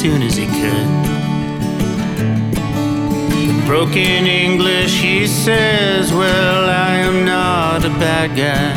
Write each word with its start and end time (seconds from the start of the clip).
soon 0.00 0.22
as 0.22 0.36
he 0.36 0.46
could. 0.46 0.88
In 3.36 3.66
broken 3.66 4.26
English, 4.26 5.00
he 5.00 5.26
says, 5.26 6.12
Well, 6.12 6.70
I 6.70 6.90
am 6.98 7.24
not 7.24 7.84
a 7.84 7.90
bad 7.98 8.36
guy. 8.36 8.74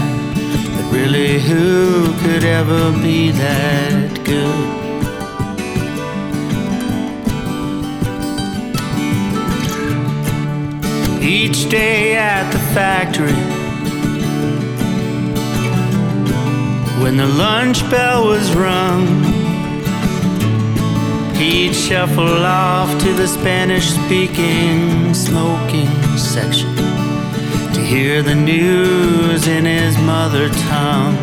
But 0.76 0.92
really, 0.92 1.40
who 1.40 2.12
could 2.24 2.44
ever 2.44 2.92
be 3.04 3.30
that 3.30 4.24
good? 4.26 4.82
each 11.24 11.70
day 11.70 12.18
at 12.18 12.52
the 12.52 12.58
factory. 12.74 13.32
When 17.04 17.16
the 17.16 17.28
lunch 17.28 17.88
bell 17.92 18.26
was 18.26 18.52
rung, 18.56 19.31
he'd 21.42 21.74
shuffle 21.74 22.46
off 22.46 23.02
to 23.02 23.14
the 23.14 23.28
Spanish 23.28 23.90
speaking 23.90 25.12
smoking 25.12 25.90
section 26.16 26.76
to 27.74 27.82
hear 27.82 28.22
the 28.22 28.36
news 28.36 29.48
in 29.48 29.66
his 29.66 29.98
mother 29.98 30.50
tongue. 30.70 31.18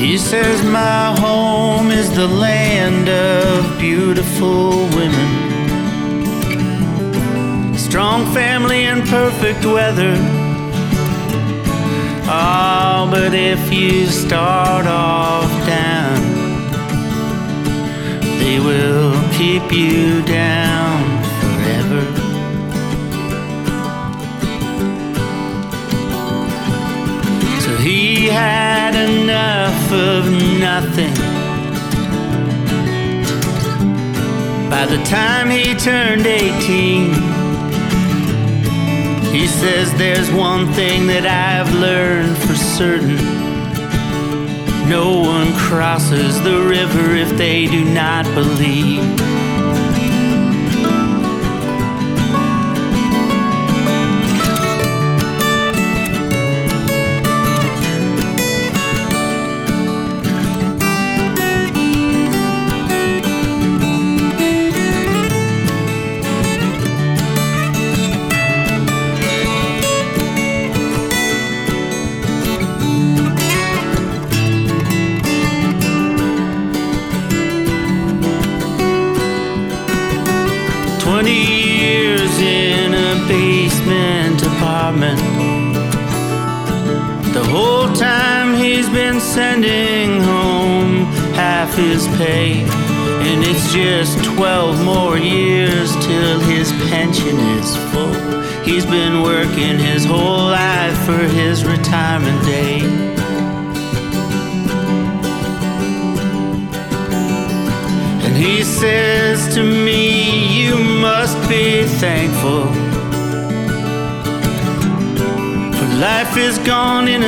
He 0.00 0.18
says, 0.18 0.64
My 0.64 1.14
home 1.20 1.92
is 1.92 2.12
the 2.16 2.26
land 2.26 3.08
of 3.08 3.78
beautiful 3.78 4.70
women. 4.96 5.28
Strong 7.76 8.26
family 8.34 8.82
and 8.82 9.06
perfect 9.08 9.64
weather. 9.64 10.16
Oh, 12.32 13.08
but 13.10 13.34
if 13.34 13.72
you 13.72 14.06
start 14.06 14.86
off 14.86 15.50
down, 15.66 16.22
they 18.38 18.60
will 18.60 19.20
keep 19.32 19.72
you 19.72 20.22
down 20.22 21.02
forever. 21.40 22.02
So 27.62 27.76
he 27.78 28.26
had 28.26 28.94
enough 28.94 29.92
of 29.92 30.30
nothing. 30.60 31.14
By 34.70 34.86
the 34.86 35.02
time 35.02 35.50
he 35.50 35.74
turned 35.74 36.26
18, 36.26 37.29
he 39.32 39.46
says 39.46 39.94
there's 39.94 40.30
one 40.30 40.72
thing 40.72 41.06
that 41.06 41.24
I've 41.24 41.72
learned 41.74 42.36
for 42.38 42.54
certain. 42.54 43.16
No 44.88 45.20
one 45.20 45.52
crosses 45.54 46.42
the 46.42 46.60
river 46.60 47.14
if 47.14 47.30
they 47.38 47.66
do 47.66 47.84
not 47.84 48.24
believe. 48.34 49.04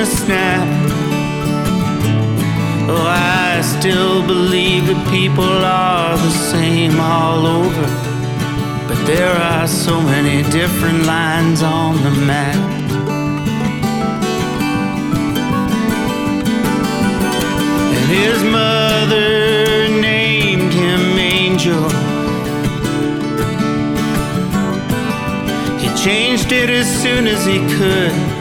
A 0.03 0.07
snap. 0.07 0.67
Oh, 2.91 3.07
I 3.07 3.61
still 3.61 4.27
believe 4.27 4.89
that 4.89 5.03
people 5.13 5.45
are 5.45 6.17
the 6.17 6.35
same 6.51 6.99
all 6.99 7.47
over. 7.47 7.87
But 8.89 9.01
there 9.07 9.37
are 9.53 9.69
so 9.69 10.01
many 10.01 10.43
different 10.51 11.07
lines 11.07 11.63
on 11.63 12.03
the 12.03 12.11
map. 12.11 12.57
And 17.97 18.07
his 18.19 18.43
mother 18.43 19.89
named 20.01 20.73
him 20.73 21.03
Angel. 21.17 21.89
He 25.79 25.89
changed 26.03 26.51
it 26.51 26.71
as 26.71 26.89
soon 27.03 27.29
as 27.29 27.47
he 27.47 27.59
could. 27.79 28.32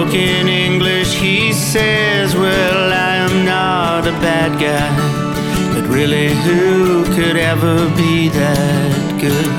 In 0.00 0.06
broken 0.06 0.48
English, 0.48 1.12
he 1.12 1.52
says, 1.52 2.34
Well, 2.34 2.90
I 2.90 3.16
am 3.16 3.44
not 3.44 4.06
a 4.06 4.12
bad 4.12 4.58
guy. 4.58 4.90
But 5.74 5.90
really, 5.90 6.28
who 6.28 7.04
could 7.14 7.36
ever 7.36 7.76
be 7.96 8.30
that 8.30 9.20
good? 9.20 9.50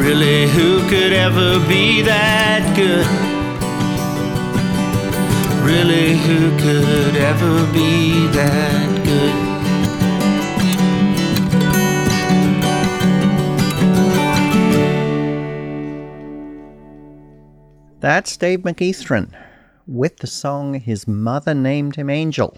Really, 0.00 0.48
who 0.48 0.80
could 0.88 1.12
ever 1.12 1.58
be 1.68 2.00
that 2.00 2.74
good? 2.74 3.06
Really, 5.62 6.16
who 6.16 6.56
could 6.56 7.16
ever 7.16 7.70
be 7.74 8.26
that 8.28 9.04
good? 9.04 9.49
That's 18.20 18.36
Dave 18.36 18.64
McEachern 18.64 19.32
with 19.86 20.18
the 20.18 20.26
song 20.26 20.74
His 20.74 21.08
Mother 21.08 21.54
Named 21.54 21.96
Him 21.96 22.10
Angel. 22.10 22.54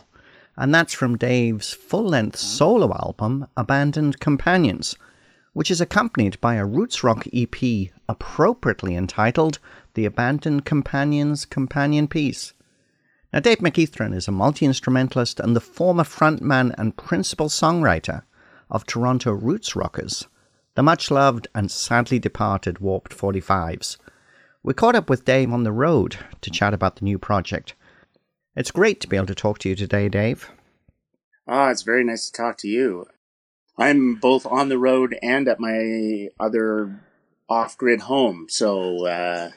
And 0.57 0.75
that's 0.75 0.93
from 0.93 1.17
Dave's 1.17 1.73
full 1.73 2.03
length 2.03 2.37
solo 2.37 2.93
album, 2.93 3.47
Abandoned 3.57 4.19
Companions, 4.19 4.97
which 5.53 5.71
is 5.71 5.81
accompanied 5.81 6.41
by 6.41 6.57
a 6.57 6.67
roots 6.67 7.05
rock 7.05 7.29
EP 7.33 7.55
appropriately 8.09 8.97
entitled 8.97 9.61
The 9.95 10.05
Abandoned 10.05 10.65
Companions 10.65 11.45
Companion 11.45 12.09
Piece. 12.09 12.55
Now, 13.33 13.39
Dave 13.39 13.59
McEachern 13.59 14.17
is 14.17 14.27
a 14.27 14.33
multi 14.33 14.67
instrumentalist 14.67 15.39
and 15.39 15.55
the 15.55 15.61
former 15.61 16.03
frontman 16.03 16.75
and 16.77 16.97
principal 16.97 17.49
songwriter 17.49 18.25
of 18.69 18.85
Toronto 18.85 19.31
roots 19.31 19.77
rockers, 19.77 20.27
the 20.75 20.83
much 20.83 21.09
loved 21.09 21.47
and 21.55 21.71
sadly 21.71 22.19
departed 22.19 22.81
Warped 22.81 23.17
45s. 23.17 23.97
We 24.65 24.75
caught 24.75 24.95
up 24.95 25.11
with 25.11 25.25
Dave 25.25 25.53
on 25.53 25.65
the 25.65 25.73
road 25.73 26.19
to 26.41 26.51
chat 26.51 26.73
about 26.73 26.97
the 26.97 27.05
new 27.05 27.19
project. 27.19 27.75
It's 28.55 28.71
great 28.71 29.01
to 29.01 29.09
be 29.09 29.17
able 29.17 29.27
to 29.27 29.35
talk 29.35 29.59
to 29.59 29.69
you 29.69 29.75
today, 29.75 30.09
Dave. 30.09 30.51
Ah, 31.49 31.71
it's 31.71 31.83
very 31.83 32.05
nice 32.05 32.27
to 32.27 32.33
talk 32.33 32.59
to 32.59 32.69
you. 32.69 33.07
I'm 33.77 34.15
both 34.15 34.47
on 34.47 34.69
the 34.69 34.79
road 34.79 35.19
and 35.21 35.49
at 35.49 35.59
my 35.59 36.29
other 36.39 37.01
off 37.49 37.77
grid 37.77 38.03
home. 38.03 38.47
So, 38.49 39.07
uh, 39.07 39.51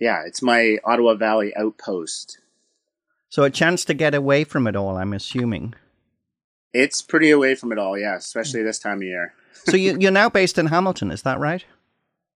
yeah, 0.00 0.22
it's 0.26 0.42
my 0.42 0.78
Ottawa 0.84 1.14
Valley 1.14 1.52
outpost. 1.56 2.38
So, 3.30 3.42
a 3.42 3.50
chance 3.50 3.84
to 3.86 3.94
get 3.94 4.14
away 4.14 4.44
from 4.44 4.66
it 4.68 4.76
all, 4.76 4.96
I'm 4.96 5.12
assuming. 5.12 5.74
It's 6.72 7.02
pretty 7.02 7.30
away 7.30 7.54
from 7.56 7.72
it 7.72 7.78
all, 7.78 7.98
yeah, 7.98 8.16
especially 8.16 8.62
this 8.62 8.78
time 8.78 8.98
of 8.98 9.02
year. 9.02 9.34
so, 9.64 9.76
you, 9.76 9.96
you're 10.00 10.12
now 10.12 10.28
based 10.28 10.58
in 10.58 10.66
Hamilton, 10.66 11.10
is 11.10 11.22
that 11.22 11.40
right? 11.40 11.64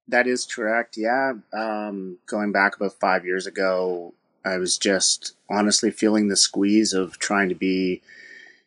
That 0.08 0.26
is 0.26 0.46
correct. 0.46 0.96
Yeah. 0.96 1.34
Um, 1.52 2.18
going 2.26 2.52
back 2.52 2.76
about 2.76 2.94
five 3.00 3.24
years 3.24 3.46
ago, 3.46 4.14
I 4.44 4.58
was 4.58 4.78
just 4.78 5.34
honestly 5.50 5.90
feeling 5.90 6.28
the 6.28 6.36
squeeze 6.36 6.92
of 6.92 7.18
trying 7.18 7.48
to 7.48 7.54
be 7.54 8.02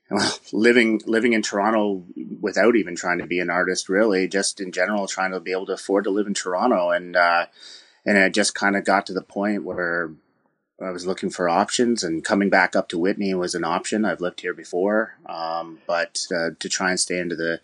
well, 0.12 0.40
living 0.52 1.02
living 1.06 1.34
in 1.34 1.44
Toronto 1.44 2.04
without 2.42 2.76
even 2.76 2.96
trying 2.96 3.20
to 3.20 3.28
be 3.28 3.40
an 3.40 3.52
artist, 3.52 3.90
really, 3.90 4.28
just 4.28 4.60
in 4.60 4.72
general, 4.72 5.08
trying 5.08 5.32
to 5.32 5.40
be 5.40 5.52
able 5.52 5.68
to 5.68 5.74
afford 5.74 6.04
to 6.06 6.10
live 6.10 6.26
in 6.26 6.34
Toronto, 6.34 6.90
and 6.90 7.16
uh, 7.16 7.46
and 8.06 8.18
it 8.18 8.34
just 8.34 8.56
kind 8.56 8.76
of 8.76 8.84
got 8.84 9.06
to 9.06 9.14
the 9.14 9.22
point 9.22 9.64
where 9.64 10.12
I 10.82 10.90
was 10.90 11.06
looking 11.06 11.30
for 11.30 11.48
options, 11.48 12.04
and 12.04 12.24
coming 12.24 12.50
back 12.50 12.76
up 12.76 12.90
to 12.90 12.98
Whitney 12.98 13.36
was 13.36 13.54
an 13.54 13.64
option. 13.64 14.04
I've 14.04 14.20
lived 14.20 14.42
here 14.42 14.54
before, 14.56 15.16
um, 15.28 15.78
but 15.86 16.26
uh, 16.36 16.50
to 16.60 16.70
try 16.70 16.90
and 16.90 17.00
stay 17.00 17.20
into 17.20 17.36
the 17.36 17.62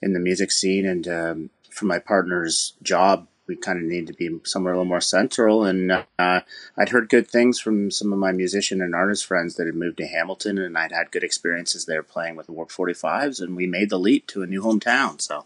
in 0.00 0.14
the 0.14 0.18
music 0.18 0.50
scene 0.50 0.86
and 0.86 1.06
um, 1.06 1.50
for 1.72 1.86
my 1.86 1.98
partner's 1.98 2.74
job 2.82 3.26
we 3.46 3.56
kind 3.56 3.78
of 3.78 3.84
need 3.84 4.06
to 4.06 4.14
be 4.14 4.30
somewhere 4.44 4.72
a 4.72 4.76
little 4.76 4.88
more 4.88 5.00
central. 5.00 5.64
And 5.64 5.92
uh, 6.18 6.40
I'd 6.76 6.88
heard 6.90 7.08
good 7.08 7.28
things 7.28 7.60
from 7.60 7.90
some 7.90 8.12
of 8.12 8.18
my 8.18 8.32
musician 8.32 8.80
and 8.80 8.94
artist 8.94 9.26
friends 9.26 9.56
that 9.56 9.66
had 9.66 9.74
moved 9.74 9.98
to 9.98 10.06
Hamilton, 10.06 10.58
and 10.58 10.78
I'd 10.78 10.92
had 10.92 11.10
good 11.10 11.24
experiences 11.24 11.86
there 11.86 12.02
playing 12.02 12.36
with 12.36 12.46
the 12.46 12.52
Warped 12.52 12.74
45s, 12.74 13.40
and 13.40 13.56
we 13.56 13.66
made 13.66 13.90
the 13.90 13.98
leap 13.98 14.26
to 14.28 14.42
a 14.42 14.46
new 14.46 14.62
hometown. 14.62 15.20
So 15.20 15.44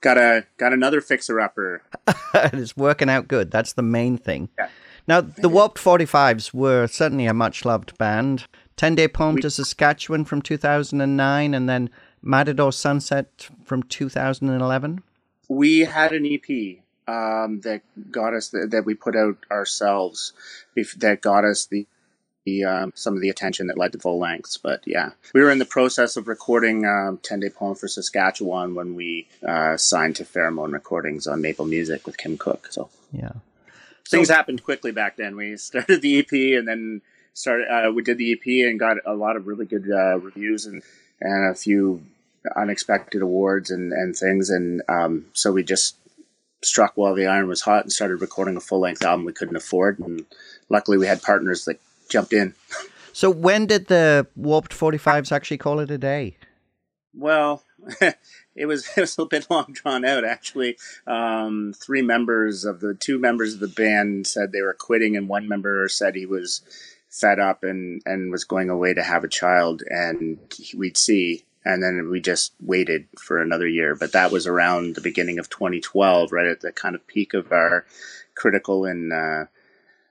got 0.00 0.18
a 0.18 0.46
got 0.56 0.72
another 0.72 1.00
fixer 1.00 1.40
upper. 1.40 1.82
it's 2.34 2.76
working 2.76 3.10
out 3.10 3.28
good. 3.28 3.50
That's 3.50 3.72
the 3.72 3.82
main 3.82 4.18
thing. 4.18 4.48
Yeah. 4.58 4.68
Now 5.08 5.20
the 5.20 5.48
Warped 5.48 5.78
45s 5.78 6.54
were 6.54 6.86
certainly 6.86 7.26
a 7.26 7.34
much 7.34 7.64
loved 7.64 7.98
band. 7.98 8.46
Ten 8.76 8.94
Day 8.94 9.08
Poem 9.08 9.34
we, 9.34 9.42
to 9.42 9.50
Saskatchewan 9.50 10.24
from 10.24 10.40
2009, 10.40 11.54
and 11.54 11.68
then 11.68 11.90
Matador 12.22 12.72
Sunset 12.72 13.48
from 13.64 13.82
2011. 13.82 15.02
We 15.52 15.80
had 15.80 16.12
an 16.12 16.26
EP 16.26 16.78
um, 17.06 17.60
that 17.60 17.82
got 18.10 18.34
us 18.34 18.48
the, 18.48 18.66
that 18.68 18.84
we 18.84 18.94
put 18.94 19.16
out 19.16 19.36
ourselves 19.50 20.32
that 20.96 21.20
got 21.20 21.44
us 21.44 21.66
the, 21.66 21.86
the 22.44 22.64
um, 22.64 22.92
some 22.94 23.14
of 23.14 23.20
the 23.20 23.28
attention 23.28 23.66
that 23.66 23.78
led 23.78 23.92
to 23.92 23.98
full 23.98 24.18
lengths. 24.18 24.56
But 24.56 24.82
yeah, 24.86 25.10
we 25.34 25.42
were 25.42 25.50
in 25.50 25.58
the 25.58 25.64
process 25.64 26.16
of 26.16 26.28
recording 26.28 26.86
um, 26.86 27.18
Ten 27.22 27.40
Day 27.40 27.50
Poem 27.50 27.74
for 27.74 27.88
Saskatchewan 27.88 28.74
when 28.74 28.94
we 28.94 29.28
uh, 29.46 29.76
signed 29.76 30.16
to 30.16 30.24
Pheromone 30.24 30.72
Recordings 30.72 31.26
on 31.26 31.42
Maple 31.42 31.66
Music 31.66 32.06
with 32.06 32.16
Kim 32.16 32.38
Cook. 32.38 32.68
So 32.70 32.88
yeah, 33.12 33.32
things 34.08 34.28
so, 34.28 34.34
happened 34.34 34.64
quickly 34.64 34.92
back 34.92 35.16
then. 35.16 35.36
We 35.36 35.56
started 35.58 36.02
the 36.02 36.18
EP 36.20 36.32
and 36.58 36.66
then 36.66 37.02
started. 37.34 37.66
Uh, 37.68 37.92
we 37.92 38.02
did 38.02 38.18
the 38.18 38.32
EP 38.32 38.68
and 38.68 38.78
got 38.78 38.98
a 39.04 39.14
lot 39.14 39.36
of 39.36 39.46
really 39.46 39.66
good 39.66 39.90
uh, 39.90 40.18
reviews 40.18 40.66
and 40.66 40.82
and 41.20 41.50
a 41.50 41.54
few 41.54 42.02
unexpected 42.56 43.22
awards 43.22 43.70
and 43.70 43.92
and 43.92 44.16
things. 44.16 44.50
And 44.50 44.82
um, 44.88 45.26
so 45.32 45.52
we 45.52 45.62
just 45.62 45.96
struck 46.62 46.92
while 46.96 47.14
the 47.14 47.26
iron 47.26 47.48
was 47.48 47.62
hot 47.62 47.84
and 47.84 47.92
started 47.92 48.20
recording 48.20 48.56
a 48.56 48.60
full 48.60 48.80
length 48.80 49.04
album 49.04 49.26
we 49.26 49.32
couldn't 49.32 49.56
afford. 49.56 49.98
And 49.98 50.24
luckily, 50.68 50.98
we 50.98 51.06
had 51.06 51.22
partners 51.22 51.64
that 51.64 51.80
jumped 52.08 52.32
in. 52.32 52.54
So, 53.12 53.30
when 53.30 53.66
did 53.66 53.88
the 53.88 54.26
Warped 54.36 54.72
45s 54.72 55.32
actually 55.32 55.58
call 55.58 55.80
it 55.80 55.90
a 55.90 55.98
day? 55.98 56.36
Well, 57.14 57.62
it 58.54 58.66
was 58.66 58.88
it 58.96 59.00
was 59.00 59.18
a 59.18 59.26
bit 59.26 59.46
long 59.50 59.72
drawn 59.72 60.04
out. 60.04 60.24
Actually, 60.24 60.78
um, 61.06 61.74
three 61.76 62.02
members 62.02 62.64
of 62.64 62.80
the 62.80 62.94
two 62.94 63.18
members 63.18 63.54
of 63.54 63.60
the 63.60 63.68
band 63.68 64.26
said 64.26 64.52
they 64.52 64.62
were 64.62 64.76
quitting, 64.78 65.16
and 65.16 65.28
one 65.28 65.48
member 65.48 65.88
said 65.88 66.14
he 66.14 66.26
was 66.26 66.62
fed 67.10 67.38
up 67.38 67.62
and 67.62 68.00
and 68.06 68.30
was 68.30 68.44
going 68.44 68.70
away 68.70 68.94
to 68.94 69.02
have 69.02 69.24
a 69.24 69.28
child, 69.28 69.82
and 69.88 70.38
we'd 70.74 70.96
see 70.96 71.44
and 71.64 71.82
then 71.82 72.08
we 72.10 72.20
just 72.20 72.52
waited 72.60 73.06
for 73.18 73.40
another 73.40 73.66
year. 73.66 73.94
But 73.94 74.12
that 74.12 74.32
was 74.32 74.46
around 74.46 74.94
the 74.94 75.00
beginning 75.00 75.38
of 75.38 75.48
2012, 75.48 76.32
right 76.32 76.46
at 76.46 76.60
the 76.60 76.72
kind 76.72 76.94
of 76.94 77.06
peak 77.06 77.34
of 77.34 77.52
our 77.52 77.86
critical 78.34 78.84
and 78.84 79.12
uh, 79.12 79.44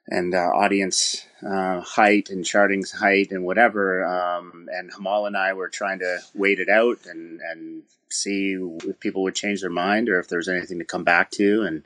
and 0.07 0.33
uh, 0.33 0.49
audience 0.53 1.25
uh, 1.45 1.81
height 1.81 2.29
and 2.29 2.45
charting 2.45 2.83
height 2.99 3.31
and 3.31 3.43
whatever. 3.43 4.05
Um, 4.05 4.67
and 4.71 4.91
Hamal 4.91 5.27
and 5.27 5.37
I 5.37 5.53
were 5.53 5.69
trying 5.69 5.99
to 5.99 6.19
wait 6.33 6.59
it 6.59 6.69
out 6.69 6.99
and 7.05 7.41
and 7.41 7.83
see 8.09 8.57
if 8.83 8.99
people 8.99 9.23
would 9.23 9.35
change 9.35 9.61
their 9.61 9.69
mind 9.69 10.09
or 10.09 10.19
if 10.19 10.27
there 10.27 10.39
was 10.39 10.49
anything 10.49 10.79
to 10.79 10.85
come 10.85 11.03
back 11.03 11.31
to. 11.31 11.63
And 11.63 11.83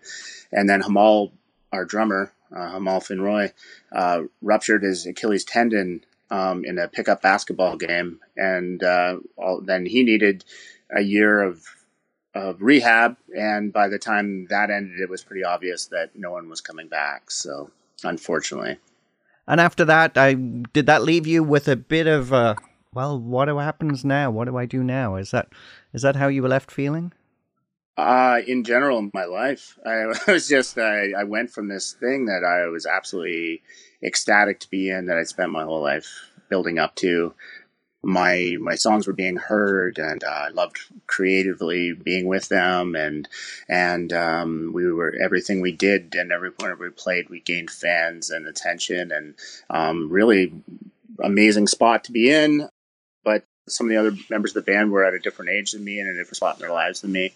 and 0.52 0.70
then 0.70 0.82
Hamal, 0.82 1.32
our 1.72 1.86
drummer, 1.86 2.34
uh, 2.52 2.74
Hamal 2.74 3.02
Finroy, 3.02 3.52
uh, 3.92 4.24
ruptured 4.42 4.84
his 4.84 5.06
Achilles 5.06 5.44
tendon 5.44 6.04
um, 6.30 6.66
in 6.66 6.78
a 6.78 6.88
pickup 6.88 7.22
basketball 7.22 7.78
game, 7.78 8.20
and 8.36 8.84
uh, 8.84 9.18
all, 9.38 9.62
then 9.62 9.86
he 9.86 10.04
needed 10.04 10.46
a 10.96 11.02
year 11.02 11.42
of 11.42 11.66
of 12.34 12.62
rehab. 12.62 13.18
And 13.36 13.72
by 13.72 13.88
the 13.88 14.00
time 14.00 14.48
that 14.50 14.70
ended, 14.70 15.00
it 15.00 15.10
was 15.10 15.24
pretty 15.24 15.44
obvious 15.44 15.88
that 15.88 16.12
no 16.16 16.32
one 16.32 16.50
was 16.50 16.62
coming 16.62 16.90
back. 16.90 17.32
So, 17.32 17.72
unfortunately. 18.04 18.78
And 19.48 19.62
after 19.62 19.86
that, 19.86 20.18
I 20.18 20.34
did 20.34 20.86
that 20.88 21.04
leave 21.04 21.26
you 21.26 21.44
with 21.44 21.68
a 21.68 21.76
bit 21.76 22.08
of 22.08 22.34
uh, 22.34 22.56
well, 22.94 23.20
what 23.20 23.48
happens 23.48 24.06
now? 24.06 24.32
What 24.32 24.46
do 24.46 24.58
I 24.58 24.66
do 24.66 24.84
now? 24.84 25.18
Is 25.18 25.32
that 25.32 25.50
is 25.94 26.02
that 26.02 26.16
how 26.16 26.28
you 26.28 26.42
were 26.42 26.50
left 26.50 26.72
feeling? 26.72 27.12
Uh, 27.98 28.42
in 28.46 28.64
general, 28.66 29.10
my 29.14 29.26
life, 29.26 29.78
I 29.86 30.06
was 30.28 30.48
just 30.48 30.78
I, 30.78 31.12
I 31.12 31.24
went 31.26 31.52
from 31.52 31.68
this 31.68 31.94
thing 31.94 32.26
that 32.26 32.44
I 32.44 32.68
was 32.68 32.86
absolutely 32.86 33.62
ecstatic 34.06 34.60
to 34.62 34.70
be 34.70 34.90
in 34.90 35.08
that 35.08 35.18
I 35.18 35.24
spent 35.24 35.52
my 35.52 35.64
whole 35.64 35.82
life 35.82 36.08
building 36.50 36.80
up 36.80 36.96
to. 36.96 37.34
My 38.04 38.56
my 38.60 38.76
songs 38.76 39.08
were 39.08 39.14
being 39.14 39.38
heard, 39.38 39.98
and 39.98 40.24
uh, 40.24 40.28
I 40.28 40.50
loved 40.50 40.78
creatively 41.08 41.94
being 41.94 42.28
with 42.28 42.50
them, 42.50 42.96
and 42.96 43.28
and 43.68 44.14
um, 44.14 44.72
we 44.74 44.92
were 44.92 45.16
everything 45.20 45.60
we 45.60 45.72
did 45.72 46.14
and 46.14 46.32
every 46.32 46.52
point 46.52 46.80
we 46.80 46.90
played, 46.92 47.30
we 47.30 47.40
gained 47.40 47.72
fans 47.72 48.30
and 48.30 48.46
attention, 48.48 49.12
and 49.12 49.34
um, 49.72 50.10
really 50.12 50.54
amazing 51.24 51.66
spot 51.66 52.04
to 52.04 52.12
be 52.12 52.32
in. 52.32 52.70
But 53.24 53.44
some 53.68 53.88
of 53.88 53.90
the 53.90 53.98
other 53.98 54.16
members 54.30 54.56
of 54.56 54.64
the 54.64 54.72
band 54.72 54.92
were 54.92 55.04
at 55.04 55.16
a 55.16 55.20
different 55.20 55.52
age 55.52 55.72
than 55.72 55.84
me 55.84 56.00
and 56.00 56.08
a 56.08 56.14
different 56.14 56.38
spot 56.38 56.58
in 56.58 56.62
their 56.62 56.72
lives 56.72 57.02
than 57.02 57.12
me, 57.12 57.34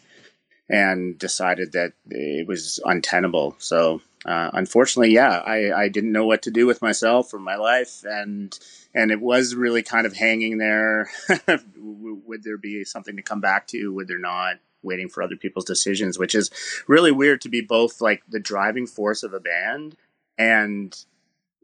and 0.69 1.17
decided 1.17 1.71
that 1.71 1.93
it 2.09 2.47
was 2.47 2.79
untenable. 2.85 3.55
So 3.57 4.01
uh, 4.25 4.51
unfortunately, 4.53 5.13
yeah, 5.13 5.41
I, 5.45 5.71
I 5.71 5.89
didn't 5.89 6.11
know 6.11 6.25
what 6.25 6.43
to 6.43 6.51
do 6.51 6.67
with 6.67 6.81
myself 6.81 7.33
or 7.33 7.39
my 7.39 7.55
life, 7.55 8.03
and 8.03 8.57
and 8.93 9.11
it 9.11 9.21
was 9.21 9.55
really 9.55 9.81
kind 9.81 10.05
of 10.05 10.13
hanging 10.13 10.57
there. 10.57 11.09
Would 11.77 12.43
there 12.43 12.57
be 12.57 12.83
something 12.83 13.15
to 13.15 13.21
come 13.21 13.41
back 13.41 13.67
to? 13.67 13.93
Would 13.93 14.07
there 14.07 14.19
not? 14.19 14.57
Waiting 14.81 15.09
for 15.09 15.21
other 15.21 15.35
people's 15.35 15.65
decisions, 15.65 16.17
which 16.17 16.33
is 16.33 16.49
really 16.87 17.11
weird 17.11 17.41
to 17.41 17.49
be 17.49 17.59
both 17.59 17.99
like 17.99 18.23
the 18.29 18.39
driving 18.39 18.87
force 18.87 19.23
of 19.23 19.33
a 19.33 19.39
band 19.39 19.97
and 20.37 20.95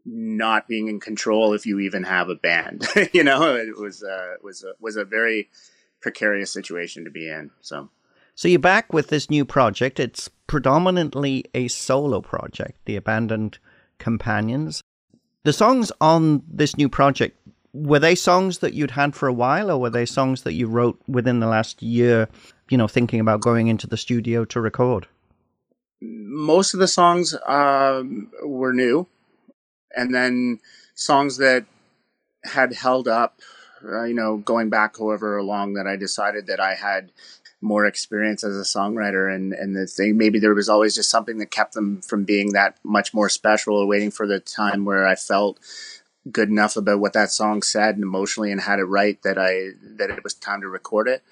not 0.04 0.68
being 0.68 0.88
in 0.88 1.00
control 1.00 1.54
if 1.54 1.64
you 1.64 1.80
even 1.80 2.02
have 2.04 2.28
a 2.28 2.34
band. 2.34 2.86
you 3.12 3.24
know, 3.24 3.56
it 3.56 3.78
was 3.78 4.02
uh, 4.02 4.34
was 4.42 4.64
a, 4.64 4.72
was 4.80 4.96
a 4.96 5.04
very 5.04 5.48
precarious 6.00 6.52
situation 6.52 7.04
to 7.04 7.10
be 7.10 7.28
in. 7.28 7.50
So 7.62 7.88
so 8.36 8.48
you're 8.48 8.58
back 8.58 8.92
with 8.92 9.08
this 9.08 9.30
new 9.30 9.46
project. 9.46 9.98
It's 9.98 10.28
predominantly 10.46 11.46
a 11.54 11.68
solo 11.68 12.20
project, 12.20 12.78
The 12.84 12.96
Abandoned 12.96 13.58
Companions. 13.98 14.82
The 15.44 15.54
songs 15.54 15.90
on 16.02 16.42
this 16.46 16.76
new 16.76 16.90
project, 16.90 17.38
were 17.72 17.98
they 17.98 18.14
songs 18.14 18.58
that 18.58 18.74
you'd 18.74 18.90
had 18.90 19.14
for 19.14 19.26
a 19.26 19.32
while 19.32 19.70
or 19.70 19.78
were 19.80 19.90
they 19.90 20.04
songs 20.04 20.42
that 20.42 20.52
you 20.52 20.66
wrote 20.66 21.00
within 21.08 21.40
the 21.40 21.46
last 21.46 21.82
year, 21.82 22.28
you 22.68 22.76
know, 22.76 22.86
thinking 22.86 23.20
about 23.20 23.40
going 23.40 23.68
into 23.68 23.86
the 23.86 23.96
studio 23.96 24.44
to 24.44 24.60
record? 24.60 25.06
Most 26.02 26.74
of 26.74 26.80
the 26.80 26.88
songs 26.88 27.34
um, 27.46 28.30
were 28.44 28.74
new. 28.74 29.06
And 29.96 30.14
then 30.14 30.60
songs 30.94 31.38
that 31.38 31.64
had 32.44 32.74
held 32.74 33.08
up, 33.08 33.40
uh, 33.82 34.04
you 34.04 34.14
know, 34.14 34.36
going 34.36 34.68
back 34.68 34.98
however 34.98 35.42
long 35.42 35.72
that 35.74 35.86
I 35.86 35.96
decided 35.96 36.48
that 36.48 36.60
I 36.60 36.74
had 36.74 37.12
more 37.66 37.84
experience 37.84 38.44
as 38.44 38.56
a 38.56 38.78
songwriter 38.78 39.34
and 39.34 39.52
and 39.52 39.76
the 39.76 39.86
thing 39.86 40.16
maybe 40.16 40.38
there 40.38 40.54
was 40.54 40.68
always 40.68 40.94
just 40.94 41.10
something 41.10 41.38
that 41.38 41.50
kept 41.50 41.74
them 41.74 42.00
from 42.00 42.24
being 42.24 42.52
that 42.52 42.78
much 42.84 43.12
more 43.12 43.28
special 43.28 43.76
or 43.76 43.86
waiting 43.86 44.10
for 44.10 44.26
the 44.26 44.40
time 44.40 44.84
where 44.84 45.06
I 45.06 45.16
felt 45.16 45.58
good 46.30 46.48
enough 46.48 46.76
about 46.76 47.00
what 47.00 47.12
that 47.12 47.30
song 47.30 47.62
said 47.62 47.94
and 47.94 48.04
emotionally 48.04 48.50
and 48.50 48.60
had 48.60 48.78
it 48.78 48.84
right 48.84 49.20
that 49.22 49.38
I 49.38 49.70
that 49.96 50.10
it 50.10 50.24
was 50.24 50.34
time 50.34 50.60
to 50.62 50.68
record 50.68 51.08
it. 51.08 51.22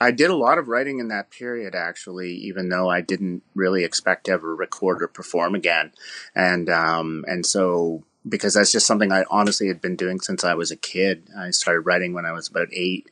I 0.00 0.10
did 0.10 0.30
a 0.30 0.36
lot 0.36 0.58
of 0.58 0.68
writing 0.68 1.00
in 1.00 1.08
that 1.08 1.30
period 1.30 1.74
actually, 1.74 2.32
even 2.34 2.68
though 2.68 2.88
I 2.88 3.00
didn't 3.00 3.42
really 3.54 3.84
expect 3.84 4.24
to 4.26 4.32
ever 4.32 4.54
record 4.54 5.02
or 5.02 5.08
perform 5.08 5.54
again. 5.54 5.92
And 6.34 6.68
um 6.70 7.24
and 7.28 7.44
so 7.44 8.04
because 8.28 8.54
that's 8.54 8.72
just 8.72 8.86
something 8.86 9.12
I 9.12 9.24
honestly 9.30 9.68
had 9.68 9.80
been 9.80 9.96
doing 9.96 10.20
since 10.20 10.44
I 10.44 10.54
was 10.54 10.70
a 10.70 10.76
kid. 10.76 11.28
I 11.36 11.50
started 11.50 11.80
writing 11.80 12.12
when 12.12 12.26
I 12.26 12.32
was 12.32 12.48
about 12.48 12.68
eight 12.72 13.08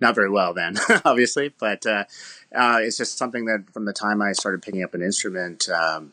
not 0.00 0.14
very 0.14 0.30
well 0.30 0.54
then, 0.54 0.76
obviously, 1.04 1.52
but 1.58 1.86
uh, 1.86 2.04
uh, 2.54 2.78
it's 2.82 2.96
just 2.96 3.18
something 3.18 3.46
that 3.46 3.72
from 3.72 3.84
the 3.84 3.92
time 3.92 4.22
I 4.22 4.32
started 4.32 4.62
picking 4.62 4.82
up 4.82 4.94
an 4.94 5.02
instrument, 5.02 5.68
um, 5.68 6.12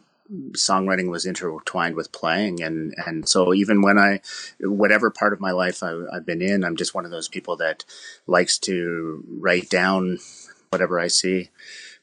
songwriting 0.52 1.10
was 1.10 1.26
intertwined 1.26 1.96
with 1.96 2.12
playing, 2.12 2.62
and 2.62 2.94
and 3.06 3.28
so 3.30 3.54
even 3.54 3.82
when 3.82 3.98
I, 3.98 4.22
whatever 4.60 5.12
part 5.12 5.34
of 5.34 5.40
my 5.40 5.52
life 5.52 5.84
I, 5.84 6.04
I've 6.12 6.26
been 6.26 6.42
in, 6.42 6.64
I'm 6.64 6.76
just 6.76 6.96
one 6.96 7.06
of 7.06 7.12
those 7.12 7.28
people 7.28 7.56
that 7.58 7.86
likes 8.28 8.58
to 8.60 9.24
write 9.28 9.70
down 9.70 10.20
whatever 10.70 11.00
I 11.00 11.08
see 11.08 11.50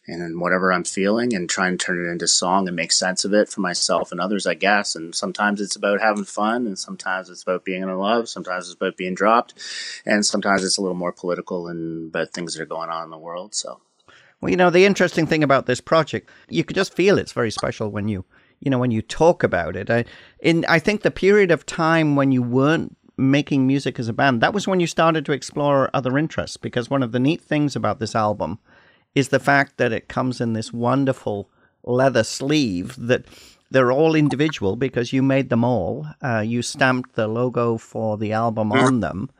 and 0.07 0.41
whatever 0.41 0.73
I'm 0.73 0.85
feeling 0.85 1.35
and 1.35 1.49
try 1.49 1.69
and 1.69 1.79
turn 1.79 2.05
it 2.05 2.11
into 2.11 2.27
song 2.27 2.67
and 2.67 2.77
make 2.77 2.93
sense 2.93 3.25
of 3.25 3.33
it 3.33 3.49
for 3.49 3.61
myself 3.61 4.11
and 4.11 4.21
others, 4.21 4.47
I 4.47 4.55
guess. 4.55 4.97
And 4.97 5.15
sometimes 5.15 5.61
it's 5.61 5.77
about 5.77 6.01
having 6.01 6.25
fun, 6.25 6.67
and 6.67 6.79
sometimes 6.79 7.31
it's 7.31 7.43
about 7.43 7.65
being 7.65 7.83
in 7.83 7.99
love, 7.99 8.29
sometimes 8.29 8.67
it's 8.67 8.75
about 8.75 8.97
being 8.97 9.15
dropped, 9.15 9.55
and 10.05 10.27
sometimes 10.27 10.65
it's 10.65 10.79
a 10.79 10.81
little 10.81 10.97
more 10.97 11.13
political 11.13 11.69
and 11.69 12.09
about 12.09 12.31
things 12.31 12.55
that 12.55 12.63
are 12.63 12.67
going 12.67 12.91
on 12.91 13.05
in 13.05 13.11
the 13.11 13.19
world. 13.19 13.55
So. 13.55 13.81
Well, 14.41 14.51
you 14.51 14.57
know, 14.57 14.71
the 14.71 14.85
interesting 14.85 15.27
thing 15.27 15.45
about 15.45 15.67
this 15.67 15.81
project, 15.81 16.29
you 16.49 16.65
could 16.65 16.75
just 16.75 16.95
feel 16.95 17.17
it's 17.17 17.33
very 17.33 17.53
special 17.53 17.91
when 17.91 18.09
you, 18.09 18.25
you 18.59 18.71
know, 18.71 18.79
when 18.79 18.91
you 18.91 19.01
talk 19.01 19.45
about 19.45 19.77
it. 19.77 19.89
I, 19.89 20.05
in 20.41 20.65
I 20.69 20.81
think 20.81 21.03
the 21.03 21.13
period 21.13 21.53
of 21.53 21.65
time 21.65 22.17
when 22.17 22.33
you 22.33 22.43
weren't 22.43 22.97
making 23.17 23.69
music 23.69 24.01
as 24.01 24.09
a 24.09 24.13
band, 24.13 24.41
that 24.41 24.53
was 24.53 24.67
when 24.67 24.81
you 24.81 24.89
started 24.89 25.25
to 25.27 25.33
explore 25.33 25.91
other 25.95 26.19
interests. 26.19 26.57
Because 26.57 26.91
one 26.91 27.05
of 27.05 27.13
the 27.13 27.21
neat 27.21 27.41
things 27.41 27.77
about 27.77 28.01
this 28.01 28.17
album 28.17 28.59
is 29.15 29.29
the 29.29 29.41
fact 29.41 29.77
that 29.77 29.93
it 29.93 30.09
comes 30.09 30.41
in 30.41 30.53
this 30.53 30.73
wonderful 30.73 31.51
leather 31.85 32.25
sleeve 32.25 32.97
that 32.99 33.25
they're 33.71 33.93
all 33.93 34.15
individual 34.15 34.77
because 34.77 35.13
you 35.13 35.23
made 35.23 35.49
them 35.49 35.65
all. 35.65 36.07
Uh, 36.23 36.41
you 36.41 36.63
stamped 36.63 37.15
the 37.15 37.27
logo 37.27 37.79
for 37.79 38.19
the 38.19 38.33
album 38.33 38.71
mm-hmm. 38.71 38.85
on 38.87 39.01
them. 39.01 39.31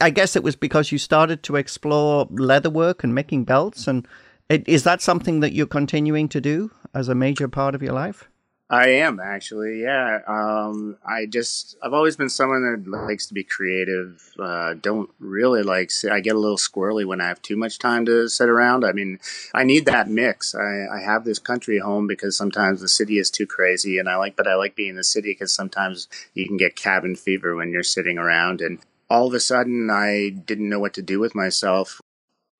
I 0.00 0.10
guess 0.10 0.36
it 0.36 0.42
was 0.42 0.56
because 0.56 0.92
you 0.92 0.98
started 0.98 1.42
to 1.44 1.56
explore 1.56 2.26
leatherwork 2.26 3.02
and 3.02 3.14
making 3.14 3.44
belts. 3.44 3.86
And 3.86 4.06
it, 4.48 4.68
is 4.68 4.84
that 4.84 5.00
something 5.00 5.40
that 5.40 5.52
you're 5.52 5.66
continuing 5.66 6.28
to 6.30 6.40
do 6.40 6.70
as 6.94 7.08
a 7.08 7.14
major 7.14 7.48
part 7.48 7.74
of 7.74 7.82
your 7.82 7.94
life? 7.94 8.28
I 8.68 8.88
am 8.88 9.20
actually, 9.20 9.80
yeah. 9.82 10.18
Um, 10.26 10.96
I 11.06 11.26
just 11.26 11.76
I've 11.80 11.92
always 11.92 12.16
been 12.16 12.28
someone 12.28 12.62
that 12.62 12.90
likes 12.90 13.26
to 13.26 13.34
be 13.34 13.44
creative. 13.44 14.20
Uh, 14.36 14.74
don't 14.74 15.08
really 15.20 15.62
like. 15.62 15.92
I 16.10 16.18
get 16.18 16.34
a 16.34 16.38
little 16.38 16.56
squirrely 16.56 17.06
when 17.06 17.20
I 17.20 17.28
have 17.28 17.40
too 17.42 17.56
much 17.56 17.78
time 17.78 18.04
to 18.06 18.28
sit 18.28 18.48
around. 18.48 18.84
I 18.84 18.90
mean, 18.90 19.20
I 19.54 19.62
need 19.62 19.86
that 19.86 20.08
mix. 20.08 20.52
I, 20.56 20.86
I 20.92 21.00
have 21.00 21.22
this 21.24 21.38
country 21.38 21.78
home 21.78 22.08
because 22.08 22.36
sometimes 22.36 22.80
the 22.80 22.88
city 22.88 23.18
is 23.18 23.30
too 23.30 23.46
crazy, 23.46 23.98
and 23.98 24.08
I 24.08 24.16
like, 24.16 24.34
but 24.34 24.48
I 24.48 24.56
like 24.56 24.74
being 24.74 24.90
in 24.90 24.96
the 24.96 25.04
city 25.04 25.30
because 25.30 25.54
sometimes 25.54 26.08
you 26.34 26.44
can 26.44 26.56
get 26.56 26.74
cabin 26.74 27.14
fever 27.14 27.54
when 27.54 27.70
you're 27.70 27.84
sitting 27.84 28.18
around. 28.18 28.60
And 28.60 28.80
all 29.08 29.28
of 29.28 29.34
a 29.34 29.40
sudden, 29.40 29.90
I 29.92 30.30
didn't 30.30 30.68
know 30.68 30.80
what 30.80 30.94
to 30.94 31.02
do 31.02 31.20
with 31.20 31.36
myself. 31.36 32.00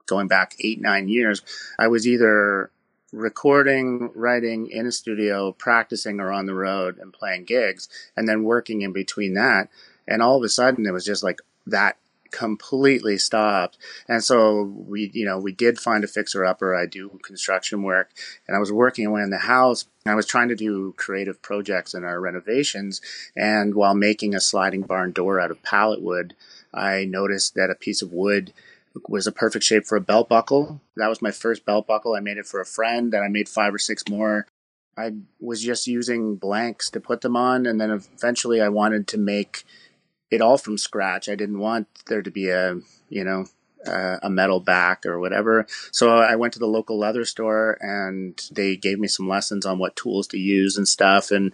Going 0.07 0.29
back 0.29 0.55
eight 0.61 0.81
nine 0.81 1.09
years, 1.09 1.43
I 1.81 1.89
was 1.89 2.07
either 2.07 2.71
recording, 3.17 4.11
writing 4.15 4.69
in 4.71 4.87
a 4.87 4.93
studio, 4.93 5.53
practicing 5.53 6.21
or 6.21 6.31
on 6.31 6.47
the 6.47 6.55
road 6.55 6.99
and 6.99 7.13
playing 7.13 7.45
gigs, 7.45 7.89
and 8.17 8.29
then 8.29 8.45
working 8.45 8.83
in 8.83 8.93
between 8.93 9.35
that. 9.35 9.69
And 10.07 10.23
all 10.23 10.37
of 10.37 10.43
a 10.43 10.49
sudden, 10.49 10.87
it 10.87 10.93
was 10.93 11.05
just 11.05 11.25
like 11.25 11.41
that 11.67 11.97
completely 12.31 13.17
stopped. 13.17 13.79
And 14.09 14.23
so 14.23 14.63
we, 14.63 15.11
you 15.15 15.25
know, 15.25 15.39
we 15.39 15.53
did 15.53 15.79
find 15.79 16.05
a 16.05 16.09
fixer 16.09 16.45
upper. 16.45 16.75
I 16.75 16.85
do 16.87 17.19
construction 17.23 17.83
work 17.83 18.11
and 18.47 18.57
I 18.57 18.61
was 18.61 18.71
working 18.71 19.07
away 19.07 19.23
in 19.23 19.31
the 19.31 19.39
house. 19.39 19.87
I 20.05 20.15
was 20.15 20.27
trying 20.27 20.49
to 20.49 20.55
do 20.55 20.93
creative 20.97 21.41
projects 21.41 21.95
in 21.95 22.05
our 22.05 22.21
renovations. 22.21 23.01
And 23.35 23.75
while 23.75 23.95
making 23.95 24.35
a 24.35 24.41
sliding 24.41 24.83
barn 24.83 25.13
door 25.13 25.41
out 25.41 25.51
of 25.51 25.63
pallet 25.63 26.03
wood, 26.03 26.35
I 26.75 27.05
noticed 27.05 27.55
that 27.55 27.71
a 27.71 27.75
piece 27.75 28.03
of 28.03 28.13
wood 28.13 28.53
was 29.09 29.27
a 29.27 29.33
perfect 29.33 29.65
shape 29.65 29.87
for 29.87 29.97
a 29.97 30.01
belt 30.01 30.29
buckle. 30.29 30.81
That 30.97 31.09
was 31.09 31.23
my 31.23 31.31
first 31.31 31.65
belt 31.65 31.87
buckle. 31.87 32.15
I 32.15 32.21
made 32.21 32.39
it 32.39 32.47
for 32.47 32.61
a 32.61 32.67
friend, 32.67 33.13
and 33.15 33.25
I 33.25 33.29
made 33.29 33.49
five 33.49 33.75
or 33.75 33.79
six 33.79 34.09
more. 34.09 34.47
I 34.97 35.13
was 35.41 35.63
just 35.63 35.87
using 35.87 36.37
blanks 36.37 36.91
to 36.91 37.01
put 37.01 37.21
them 37.21 37.37
on, 37.37 37.67
and 37.67 37.81
then 37.81 37.91
eventually 37.91 38.61
I 38.61 38.69
wanted 38.69 39.07
to 39.09 39.19
make 39.19 39.65
it 40.31 40.41
all 40.41 40.59
from 40.59 40.79
scratch. 40.79 41.29
I 41.29 41.35
didn't 41.35 41.59
want 41.59 41.87
there 42.07 42.23
to 42.23 42.31
be 42.31 42.49
a, 42.49 42.77
you 43.09 43.25
know, 43.25 43.47
uh, 43.87 44.19
a 44.23 44.31
metal 44.31 44.61
back 44.61 45.07
or 45.07 45.21
whatever. 45.21 45.67
So 45.93 46.17
I 46.19 46.37
went 46.37 46.53
to 46.55 46.59
the 46.59 46.67
local 46.67 46.99
leather 46.99 47.25
store 47.25 47.79
and 47.81 48.41
they 48.51 48.77
gave 48.77 48.99
me 48.99 49.09
some 49.09 49.29
lessons 49.29 49.65
on 49.65 49.79
what 49.79 49.97
tools 49.97 50.27
to 50.29 50.39
use 50.39 50.77
and 50.77 50.89
stuff. 50.89 51.31
And 51.31 51.53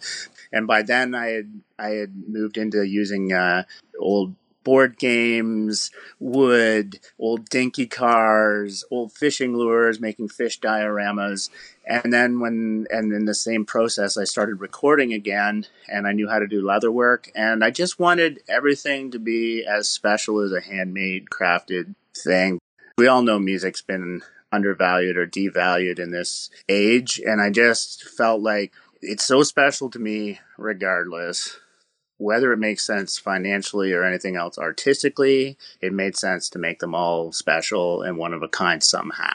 and 0.53 0.67
by 0.67 0.83
then 0.83 1.15
I 1.15 1.27
had 1.29 1.61
I 1.79 1.89
had 1.91 2.29
moved 2.29 2.57
into 2.57 2.83
using 2.83 3.33
uh, 3.33 3.65
old 3.99 4.35
board 4.65 4.99
games, 4.99 5.91
wood, 6.19 7.01
old 7.19 7.49
dinky 7.49 7.87
cars, 7.87 8.85
old 8.91 9.13
fishing 9.13 9.57
lures, 9.57 10.01
making 10.01 10.29
fish 10.29 10.61
dioramas. 10.61 11.51
And 11.87 12.13
then 12.13 12.41
when, 12.41 12.87
and 12.91 13.13
in 13.13 13.25
the 13.25 13.35
same 13.35 13.65
process, 13.65 14.17
I 14.17 14.25
started 14.25 14.61
recording 14.61 15.13
again 15.13 15.67
and 15.89 16.07
I 16.07 16.13
knew 16.13 16.29
how 16.29 16.39
to 16.39 16.47
do 16.47 16.65
leather 16.65 16.93
work. 16.93 17.31
And 17.35 17.65
I 17.65 17.71
just 17.71 17.99
wanted 17.99 18.41
everything 18.49 19.11
to 19.11 19.19
be 19.19 19.65
as 19.65 19.89
special 19.89 20.41
as 20.41 20.53
a 20.53 20.61
handmade, 20.61 21.27
crafted 21.27 21.95
thing. 22.17 22.59
We 22.99 23.07
all 23.07 23.23
know 23.23 23.39
music's 23.39 23.83
been 23.83 24.23
undervalued 24.53 25.17
or 25.17 25.27
devalued 25.27 25.99
in 25.99 26.11
this 26.11 26.51
age. 26.69 27.21
And 27.25 27.41
I 27.41 27.51
just 27.51 28.05
felt 28.05 28.43
like 28.43 28.73
it's 29.01 29.25
so 29.25 29.43
special 29.43 29.91
to 29.91 29.99
me 29.99 30.39
regardless 30.57 31.59
whether 32.23 32.53
it 32.53 32.59
makes 32.59 32.87
sense 32.87 33.19
financially 33.19 33.93
or 33.93 34.05
anything 34.05 34.37
else 34.37 34.57
artistically, 34.57 35.59
it 35.81 35.93
made 35.93 36.17
sense 36.17 36.49
to 36.51 36.59
make 36.59 36.79
them 36.79 36.95
all 36.95 37.33
special 37.33 38.03
and 38.03 38.17
one 38.17 38.33
of 38.33 38.43
a 38.43 38.49
kind 38.49 38.83
somehow. 38.83 39.33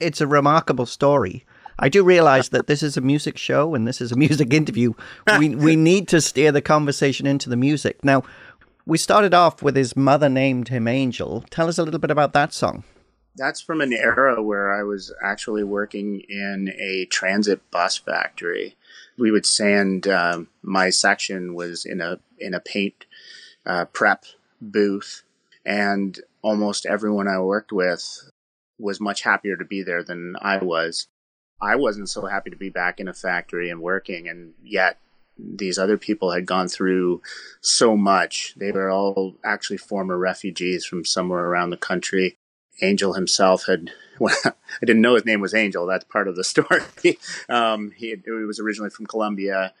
It's 0.00 0.20
a 0.20 0.26
remarkable 0.26 0.86
story. 0.86 1.44
I 1.78 1.88
do 1.88 2.04
realize 2.04 2.50
that 2.50 2.66
this 2.66 2.82
is 2.82 2.96
a 2.96 3.00
music 3.00 3.38
show 3.38 3.74
and 3.74 3.86
this 3.86 4.00
is 4.00 4.12
a 4.12 4.16
music 4.26 4.52
interview. 4.52 4.94
We 5.38 5.54
we 5.54 5.76
need 5.90 6.08
to 6.08 6.20
steer 6.20 6.52
the 6.52 6.60
conversation 6.60 7.26
into 7.26 7.48
the 7.48 7.56
music. 7.56 8.04
Now, 8.04 8.24
we 8.84 8.98
started 8.98 9.32
off 9.32 9.62
with 9.62 9.76
his 9.76 9.96
mother 9.96 10.28
named 10.28 10.68
him 10.68 10.88
Angel. 10.88 11.44
Tell 11.50 11.68
us 11.68 11.78
a 11.78 11.84
little 11.84 12.00
bit 12.00 12.10
about 12.10 12.32
that 12.32 12.52
song. 12.52 12.84
That's 13.36 13.60
from 13.60 13.80
an 13.80 13.92
era 13.92 14.42
where 14.42 14.72
I 14.72 14.82
was 14.82 15.14
actually 15.22 15.62
working 15.62 16.20
in 16.28 16.72
a 16.78 17.06
transit 17.06 17.70
bus 17.70 17.96
factory 17.96 18.76
we 19.18 19.30
would 19.30 19.46
sand. 19.46 20.06
Um, 20.08 20.48
my 20.62 20.90
section 20.90 21.54
was 21.54 21.84
in 21.84 22.00
a 22.00 22.18
in 22.38 22.54
a 22.54 22.60
paint 22.60 23.06
uh, 23.66 23.86
prep 23.86 24.24
booth, 24.60 25.22
and 25.64 26.18
almost 26.42 26.86
everyone 26.86 27.28
I 27.28 27.38
worked 27.40 27.72
with 27.72 28.30
was 28.78 29.00
much 29.00 29.22
happier 29.22 29.56
to 29.56 29.64
be 29.64 29.82
there 29.82 30.02
than 30.02 30.34
I 30.40 30.58
was. 30.58 31.06
I 31.60 31.76
wasn't 31.76 32.08
so 32.08 32.26
happy 32.26 32.50
to 32.50 32.56
be 32.56 32.70
back 32.70 32.98
in 32.98 33.06
a 33.06 33.14
factory 33.14 33.70
and 33.70 33.80
working, 33.80 34.28
and 34.28 34.54
yet 34.62 34.98
these 35.38 35.78
other 35.78 35.96
people 35.96 36.32
had 36.32 36.46
gone 36.46 36.68
through 36.68 37.22
so 37.60 37.96
much. 37.96 38.54
They 38.56 38.72
were 38.72 38.90
all 38.90 39.36
actually 39.44 39.78
former 39.78 40.18
refugees 40.18 40.84
from 40.84 41.04
somewhere 41.04 41.44
around 41.44 41.70
the 41.70 41.76
country. 41.76 42.36
Angel 42.80 43.14
himself 43.14 43.66
had 43.66 43.90
well, 44.18 44.36
I 44.44 44.86
didn't 44.86 45.02
know 45.02 45.14
his 45.14 45.24
name 45.24 45.40
was 45.40 45.54
Angel. 45.54 45.86
That's 45.86 46.04
part 46.04 46.28
of 46.28 46.36
the 46.36 46.44
story. 46.44 46.82
um, 47.48 47.92
he, 47.96 48.16
he, 48.24 48.30
was 48.30 48.60
originally 48.60 48.90
from 48.90 49.06
Colombia, 49.06 49.72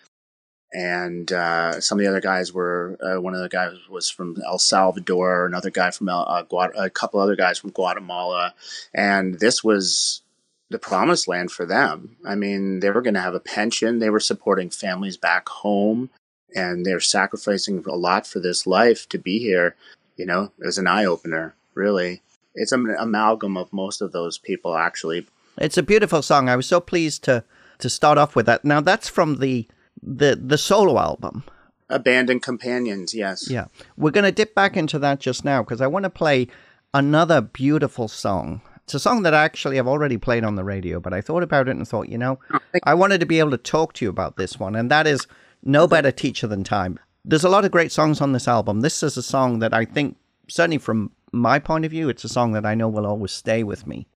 and 0.72 1.30
uh, 1.32 1.80
some 1.80 1.98
of 1.98 2.04
the 2.04 2.08
other 2.08 2.20
guys 2.20 2.52
were. 2.52 2.98
Uh, 3.02 3.20
one 3.20 3.34
of 3.34 3.40
the 3.40 3.48
guys 3.48 3.76
was 3.90 4.10
from 4.10 4.36
El 4.46 4.58
Salvador. 4.58 5.46
Another 5.46 5.70
guy 5.70 5.90
from 5.90 6.08
El, 6.08 6.26
uh, 6.28 6.68
a 6.76 6.90
couple 6.90 7.20
other 7.20 7.36
guys 7.36 7.58
from 7.58 7.70
Guatemala, 7.70 8.54
and 8.94 9.38
this 9.38 9.62
was 9.62 10.22
the 10.70 10.78
promised 10.78 11.28
land 11.28 11.50
for 11.50 11.66
them. 11.66 12.16
I 12.26 12.34
mean, 12.34 12.80
they 12.80 12.90
were 12.90 13.02
going 13.02 13.14
to 13.14 13.20
have 13.20 13.34
a 13.34 13.40
pension. 13.40 13.98
They 13.98 14.08
were 14.08 14.20
supporting 14.20 14.70
families 14.70 15.18
back 15.18 15.48
home, 15.48 16.08
and 16.54 16.86
they're 16.86 17.00
sacrificing 17.00 17.84
a 17.86 17.94
lot 17.94 18.26
for 18.26 18.40
this 18.40 18.66
life 18.66 19.06
to 19.10 19.18
be 19.18 19.38
here. 19.38 19.76
You 20.16 20.26
know, 20.26 20.52
it 20.58 20.64
was 20.64 20.78
an 20.78 20.86
eye 20.86 21.04
opener, 21.04 21.54
really 21.74 22.22
it's 22.54 22.72
an 22.72 22.94
amalgam 22.98 23.56
of 23.56 23.72
most 23.72 24.00
of 24.00 24.12
those 24.12 24.38
people 24.38 24.76
actually. 24.76 25.26
It's 25.58 25.78
a 25.78 25.82
beautiful 25.82 26.22
song. 26.22 26.48
I 26.48 26.56
was 26.56 26.66
so 26.66 26.80
pleased 26.80 27.24
to 27.24 27.44
to 27.78 27.90
start 27.90 28.18
off 28.18 28.36
with 28.36 28.46
that. 28.46 28.64
Now 28.64 28.80
that's 28.80 29.08
from 29.08 29.38
the 29.38 29.66
the 30.02 30.36
the 30.36 30.58
solo 30.58 30.98
album. 30.98 31.44
Abandoned 31.88 32.42
Companions, 32.42 33.12
yes. 33.12 33.50
Yeah. 33.50 33.66
We're 33.98 34.12
going 34.12 34.24
to 34.24 34.32
dip 34.32 34.54
back 34.54 34.78
into 34.78 34.98
that 35.00 35.20
just 35.20 35.44
now 35.44 35.62
because 35.62 35.82
I 35.82 35.86
want 35.86 36.04
to 36.04 36.10
play 36.10 36.48
another 36.94 37.42
beautiful 37.42 38.08
song. 38.08 38.62
It's 38.84 38.94
a 38.94 39.00
song 39.00 39.22
that 39.22 39.34
I 39.34 39.44
actually 39.44 39.78
I've 39.78 39.86
already 39.86 40.16
played 40.16 40.42
on 40.42 40.56
the 40.56 40.64
radio, 40.64 41.00
but 41.00 41.12
I 41.12 41.20
thought 41.20 41.42
about 41.42 41.68
it 41.68 41.76
and 41.76 41.86
thought, 41.86 42.08
you 42.08 42.16
know, 42.16 42.38
oh, 42.52 42.58
I 42.84 42.94
wanted 42.94 43.20
to 43.20 43.26
be 43.26 43.38
able 43.38 43.50
to 43.50 43.58
talk 43.58 43.92
to 43.94 44.04
you 44.04 44.10
about 44.10 44.36
this 44.36 44.58
one, 44.58 44.74
and 44.74 44.90
that 44.90 45.06
is 45.06 45.26
No 45.62 45.86
Better 45.86 46.10
Teacher 46.10 46.46
Than 46.46 46.64
Time. 46.64 46.98
There's 47.24 47.44
a 47.44 47.48
lot 47.48 47.64
of 47.64 47.70
great 47.70 47.92
songs 47.92 48.20
on 48.20 48.32
this 48.32 48.48
album. 48.48 48.80
This 48.80 49.02
is 49.02 49.16
a 49.16 49.22
song 49.22 49.60
that 49.60 49.74
I 49.74 49.84
think, 49.84 50.16
certainly 50.48 50.78
from 50.78 51.12
my 51.32 51.58
point 51.58 51.84
of 51.84 51.90
view, 51.90 52.08
it's 52.08 52.24
a 52.24 52.28
song 52.28 52.52
that 52.52 52.66
I 52.66 52.74
know 52.74 52.88
will 52.88 53.06
always 53.06 53.32
stay 53.32 53.62
with 53.62 53.86
me. 53.86 54.06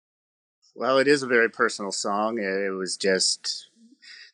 Well, 0.74 0.98
it 0.98 1.08
is 1.08 1.22
a 1.22 1.26
very 1.26 1.48
personal 1.48 1.90
song. 1.90 2.38
It 2.38 2.70
was 2.70 2.96
just 2.96 3.68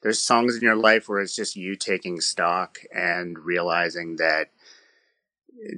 there's 0.03 0.19
songs 0.19 0.57
in 0.57 0.63
your 0.63 0.77
life 0.77 1.09
where 1.09 1.21
it's 1.21 1.37
just 1.37 1.55
you 1.55 1.77
taking 1.77 2.21
stock 2.21 2.79
and 2.93 3.39
realizing 3.39 4.17
that 4.17 4.51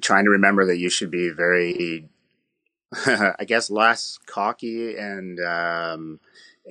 trying 0.00 0.24
to 0.24 0.30
remember 0.30 0.64
that 0.66 0.78
you 0.78 0.88
should 0.88 1.10
be 1.10 1.28
very 1.28 2.08
I 3.06 3.44
guess 3.46 3.70
less 3.70 4.18
cocky 4.26 4.96
and 4.96 5.38
um, 5.40 6.20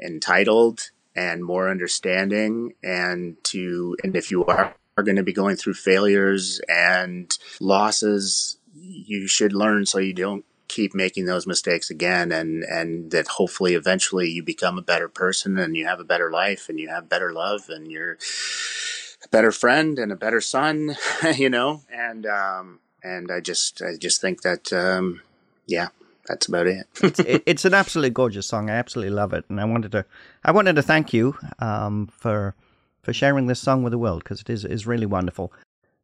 entitled 0.02 0.90
and 1.16 1.44
more 1.44 1.70
understanding 1.70 2.74
and 2.84 3.38
to 3.44 3.96
and 4.04 4.16
if 4.16 4.32
you 4.32 4.46
are 4.46 4.74
are 4.98 5.04
going 5.04 5.16
to 5.16 5.24
be 5.24 5.34
going 5.34 5.56
through 5.56 5.74
failures 5.74 6.62
and 6.68 7.38
losses 7.60 8.58
you 8.74 9.27
should 9.27 9.53
learn 9.53 9.86
so 9.86 10.00
you 10.00 10.13
don't 10.13 10.46
keep 10.68 10.96
making 10.96 11.25
those 11.25 11.46
mistakes 11.46 11.89
again 11.89 12.32
and 12.32 12.63
and 12.63 13.12
that 13.12 13.27
hopefully 13.27 13.75
eventually 13.75 14.30
you 14.30 14.42
become 14.42 14.77
a 14.77 14.82
better 14.82 15.08
person 15.08 15.60
and 15.60 15.77
you 15.77 15.86
have 15.86 16.00
a 16.00 16.06
better 16.06 16.32
life 16.32 16.68
and 16.70 16.80
you 16.80 16.89
have 16.89 17.10
better 17.10 17.32
love 17.32 17.70
and 17.70 17.92
you're 17.92 18.18
a 19.24 19.27
better 19.30 19.51
friend 19.51 20.00
and 20.00 20.12
a 20.12 20.15
better 20.15 20.42
son 20.42 20.96
you 21.36 21.50
know 21.50 21.82
and 21.92 22.25
um 22.25 22.80
and 23.03 23.30
i 23.32 23.39
just 23.39 23.82
i 23.84 23.96
just 23.96 24.20
think 24.20 24.42
that 24.42 24.74
um 24.74 25.22
yeah 25.68 25.89
that's 26.27 26.48
about 26.48 26.68
it. 26.68 26.88
it's, 27.03 27.20
it, 27.20 27.44
it's 27.46 27.65
an 27.65 27.74
absolutely 27.74 28.10
gorgeous 28.10 28.48
song. 28.48 28.70
I 28.70 28.75
absolutely 28.75 29.13
love 29.13 29.34
it, 29.34 29.46
and 29.50 29.60
I 29.60 29.65
wanted 29.65 29.92
to 29.92 30.06
I 30.44 30.51
wanted 30.51 30.75
to 30.77 30.82
thank 30.82 31.13
you 31.13 31.38
um, 31.60 32.08
for 32.08 32.56
for 33.01 33.12
sharing 33.12 33.48
this 33.48 33.60
song 33.60 33.84
with 33.84 33.92
the 33.92 33.98
world 33.98 34.24
because 34.24 34.42
it 34.42 34.50
is 34.50 34.63
is 34.63 34.88
really 34.88 35.06
wonderful. 35.06 35.51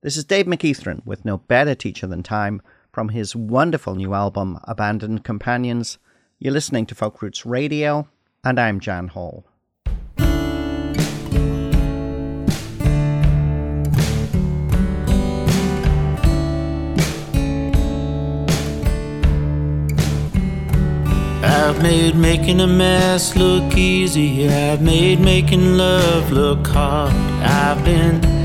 This 0.02 0.16
is 0.16 0.24
Dave 0.24 0.46
McEachern 0.46 1.06
with 1.06 1.26
no 1.26 1.40
better 1.40 1.76
teacher 1.76 2.08
than 2.08 2.24
time 2.24 2.62
from 2.90 3.10
his 3.10 3.36
wonderful 3.36 3.96
new 3.96 4.14
album, 4.14 4.58
Abandoned 4.64 5.26
Companions. 5.26 5.98
You're 6.40 6.54
listening 6.54 6.86
to 6.86 6.96
Folk 6.96 7.22
Roots 7.22 7.46
Radio, 7.46 8.08
and 8.42 8.58
I'm 8.58 8.80
Jan 8.80 9.10
Hall. 9.10 9.44
I've 21.44 21.84
made 21.84 22.16
making 22.16 22.62
a 22.62 22.68
mess 22.68 23.36
look 23.36 23.76
easy. 23.76 24.48
I've 24.48 24.82
made 24.82 25.20
making 25.20 25.76
love 25.76 26.32
look 26.32 26.66
hard. 26.68 27.12
I've 27.44 27.84
been 27.84 28.39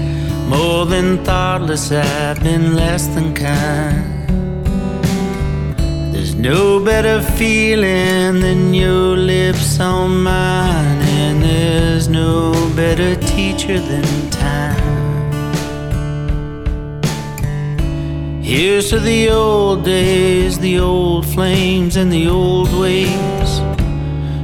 more 0.57 0.87
than 0.87 1.25
thoughtless, 1.25 1.91
I've 1.91 2.43
been 2.43 2.75
less 2.75 3.07
than 3.09 3.35
kind. 3.35 4.05
There's 6.13 6.35
no 6.35 6.85
better 6.85 7.21
feeling 7.23 8.41
than 8.41 8.73
your 8.73 9.17
lips 9.17 9.81
on 9.81 10.23
mine, 10.23 11.01
and 11.19 11.43
there's 11.43 12.09
no 12.09 12.53
better 12.77 13.17
teacher 13.17 13.79
than 13.81 14.31
time. 14.31 14.95
Here's 18.43 18.91
to 18.91 19.01
the 19.01 19.31
old 19.31 19.85
days, 19.85 20.59
the 20.59 20.79
old 20.79 21.27
flames, 21.27 21.97
and 21.97 22.13
the 22.13 22.29
old 22.29 22.73
ways. 22.79 23.51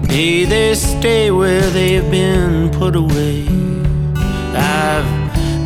May 0.08 0.44
they 0.44 0.74
stay 0.74 1.30
where 1.30 1.68
they've 1.70 2.10
been 2.10 2.70
put 2.70 2.96
away. 2.96 3.49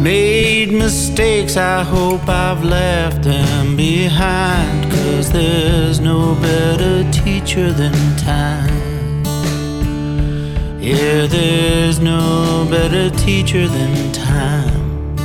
Made 0.04 0.70
mistakes, 0.70 1.56
I 1.56 1.82
hope 1.82 2.28
I've 2.28 2.62
left 2.62 3.22
them 3.22 3.74
behind. 3.74 4.92
Cause 4.92 5.32
there's 5.32 5.98
no 5.98 6.34
better 6.42 7.10
teacher 7.10 7.72
than 7.72 7.94
time. 8.18 9.24
Yeah, 10.78 11.24
there's 11.24 12.00
no 12.00 12.66
better 12.70 13.08
teacher 13.16 13.66
than 13.66 14.12
time. 14.12 15.16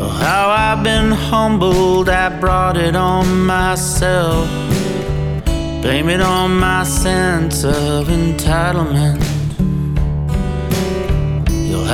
Oh, 0.00 0.08
how 0.08 0.50
I've 0.50 0.84
been 0.84 1.10
humbled, 1.10 2.08
I 2.08 2.28
brought 2.38 2.76
it 2.76 2.94
on 2.94 3.44
myself. 3.44 4.48
Blame 5.82 6.08
it 6.10 6.20
on 6.20 6.56
my 6.60 6.84
sense 6.84 7.64
of 7.64 8.06
entitlement 8.06 9.31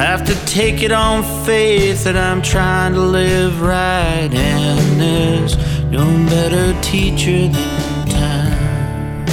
have 0.04 0.24
to 0.26 0.34
take 0.46 0.82
it 0.82 0.92
on 0.92 1.24
faith 1.44 2.04
that 2.04 2.16
I'm 2.16 2.40
trying 2.40 2.94
to 2.94 3.00
live 3.00 3.61
right, 3.61 4.30
and 4.32 5.00
there's 5.00 5.56
no 5.87 6.04
better 6.26 6.80
teacher 6.82 7.48
than 7.48 8.08
time. 8.08 9.24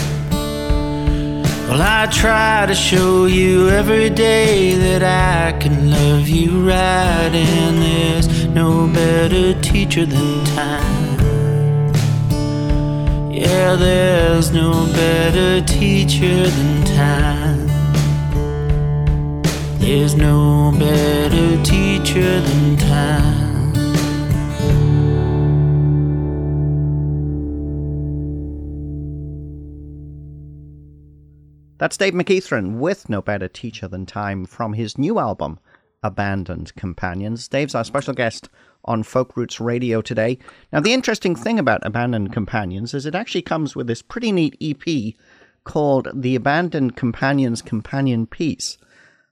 Well, 1.68 1.82
I 1.82 2.08
try 2.08 2.66
to 2.66 2.74
show 2.74 3.26
you 3.26 3.70
every 3.70 4.10
day 4.10 4.74
that 4.76 5.04
I 5.04 5.52
can 5.60 5.92
love 5.92 6.28
you 6.28 6.68
right, 6.68 7.32
and 7.34 7.82
there's 7.82 8.48
no 8.48 8.88
better 8.88 9.54
teacher 9.62 10.06
than 10.06 10.46
time. 10.56 11.20
Yeah, 13.32 13.76
there's 13.76 14.52
no 14.52 14.88
better 14.94 15.62
teacher 15.66 16.50
than 16.50 16.86
time. 16.86 17.45
There's 19.86 20.16
no 20.16 20.74
better 20.80 21.64
teacher 21.64 22.42
than 22.42 22.76
time. 22.78 23.74
That's 31.78 31.98
Dave 31.98 32.14
McEachern 32.14 32.80
with 32.80 33.10
No 33.10 33.22
Better 33.22 33.48
Teacher 33.48 33.88
Than 33.88 34.08
Time 34.08 34.48
from 34.48 34.74
his 34.74 34.98
new 34.98 35.20
album, 35.20 35.60
Abandoned 36.02 36.74
Companions. 36.74 37.48
Dave's 37.48 37.76
our 37.76 37.84
special 37.84 38.16
guest 38.16 38.50
on 38.86 39.04
Folk 39.04 39.38
Roots 39.38 39.60
Radio 39.60 40.02
today. 40.02 40.40
Now, 40.74 40.80
the 40.80 40.96
interesting 40.96 41.36
thing 41.36 41.60
about 41.60 41.86
Abandoned 41.86 42.34
Companions 42.34 42.96
is 42.96 43.06
it 43.06 43.14
actually 43.14 43.44
comes 43.44 43.76
with 43.76 43.86
this 43.86 44.02
pretty 44.02 44.32
neat 44.32 44.58
EP 44.60 45.14
called 45.64 46.08
The 46.12 46.36
Abandoned 46.36 46.96
Companions 46.96 47.62
Companion 47.62 48.26
Piece 48.26 48.80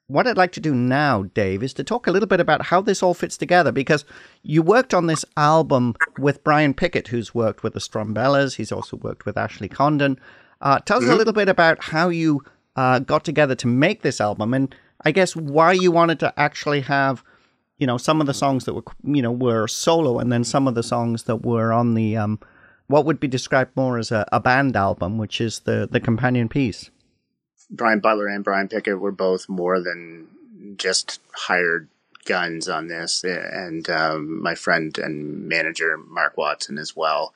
what 0.08 0.28
I'd 0.28 0.38
like 0.38 0.52
to 0.54 0.60
do 0.60 0.76
now, 0.76 1.24
Dave, 1.24 1.64
is 1.64 1.74
to 1.76 1.84
talk 1.84 2.08
a 2.08 2.12
little 2.12 2.28
bit 2.28 2.40
about 2.40 2.66
how 2.66 2.82
this 2.82 3.02
all 3.02 3.14
fits 3.14 3.38
together 3.38 3.72
because 3.72 4.06
you 4.42 4.62
worked 4.62 4.94
on 4.94 5.08
this 5.08 5.24
album 5.38 5.96
with 6.18 6.44
Brian 6.44 6.74
Pickett, 6.74 7.08
who's 7.08 7.34
worked 7.34 7.64
with 7.64 7.74
the 7.74 7.80
Strumbellas. 7.80 8.56
He's 8.56 8.72
also 8.72 8.98
worked 8.98 9.26
with 9.26 9.38
Ashley 9.38 9.70
Condon. 9.70 10.20
Uh, 10.62 10.80
tell 10.80 10.98
us 10.98 11.04
mm-hmm. 11.04 11.14
a 11.14 11.16
little 11.16 11.34
bit 11.34 11.50
about 11.50 11.84
how 11.84 12.10
you 12.10 12.44
uh, 12.76 13.00
got 13.00 13.24
together 13.24 13.56
to 13.56 13.68
make 13.68 14.02
this 14.02 14.20
album 14.20 14.54
and 14.54 14.76
I 15.06 15.12
guess 15.12 15.36
why 15.36 15.74
you 15.74 15.92
wanted 15.92 16.20
to 16.22 16.34
actually 16.38 16.82
have, 16.82 17.24
you 17.78 17.86
know, 17.88 17.98
some 17.98 18.22
of 18.22 18.28
the 18.28 18.34
songs 18.34 18.66
that 18.66 18.74
were, 18.74 18.84
you 19.04 19.22
know, 19.22 19.32
were 19.32 19.68
solo 19.68 20.20
and 20.20 20.32
then 20.32 20.44
some 20.44 20.68
of 20.68 20.76
the 20.76 20.84
songs 20.84 21.24
that 21.24 21.46
were 21.46 21.74
on 21.74 21.94
the, 21.94 22.16
um, 22.18 22.40
what 22.88 23.06
would 23.06 23.20
be 23.20 23.28
described 23.28 23.76
more 23.76 23.98
as 23.98 24.12
a, 24.12 24.28
a 24.32 24.40
band 24.40 24.76
album, 24.76 25.18
which 25.18 25.42
is 25.42 25.60
the, 25.62 25.88
the 25.92 26.00
companion 26.00 26.48
piece. 26.48 26.90
Brian 27.74 28.00
Butler 28.00 28.28
and 28.28 28.44
Brian 28.44 28.70
Pickett 28.70 29.00
were 29.00 29.12
both 29.12 29.50
more 29.50 29.82
than 29.82 30.28
just 30.78 31.20
hired 31.34 31.90
guns 32.26 32.70
on 32.70 32.88
this, 32.88 33.24
and 33.24 33.90
um, 33.90 34.42
my 34.42 34.56
friend 34.56 34.98
and 34.98 35.48
manager 35.48 35.98
Mark 35.98 36.38
Watson 36.38 36.78
as 36.78 36.96
well. 36.96 37.34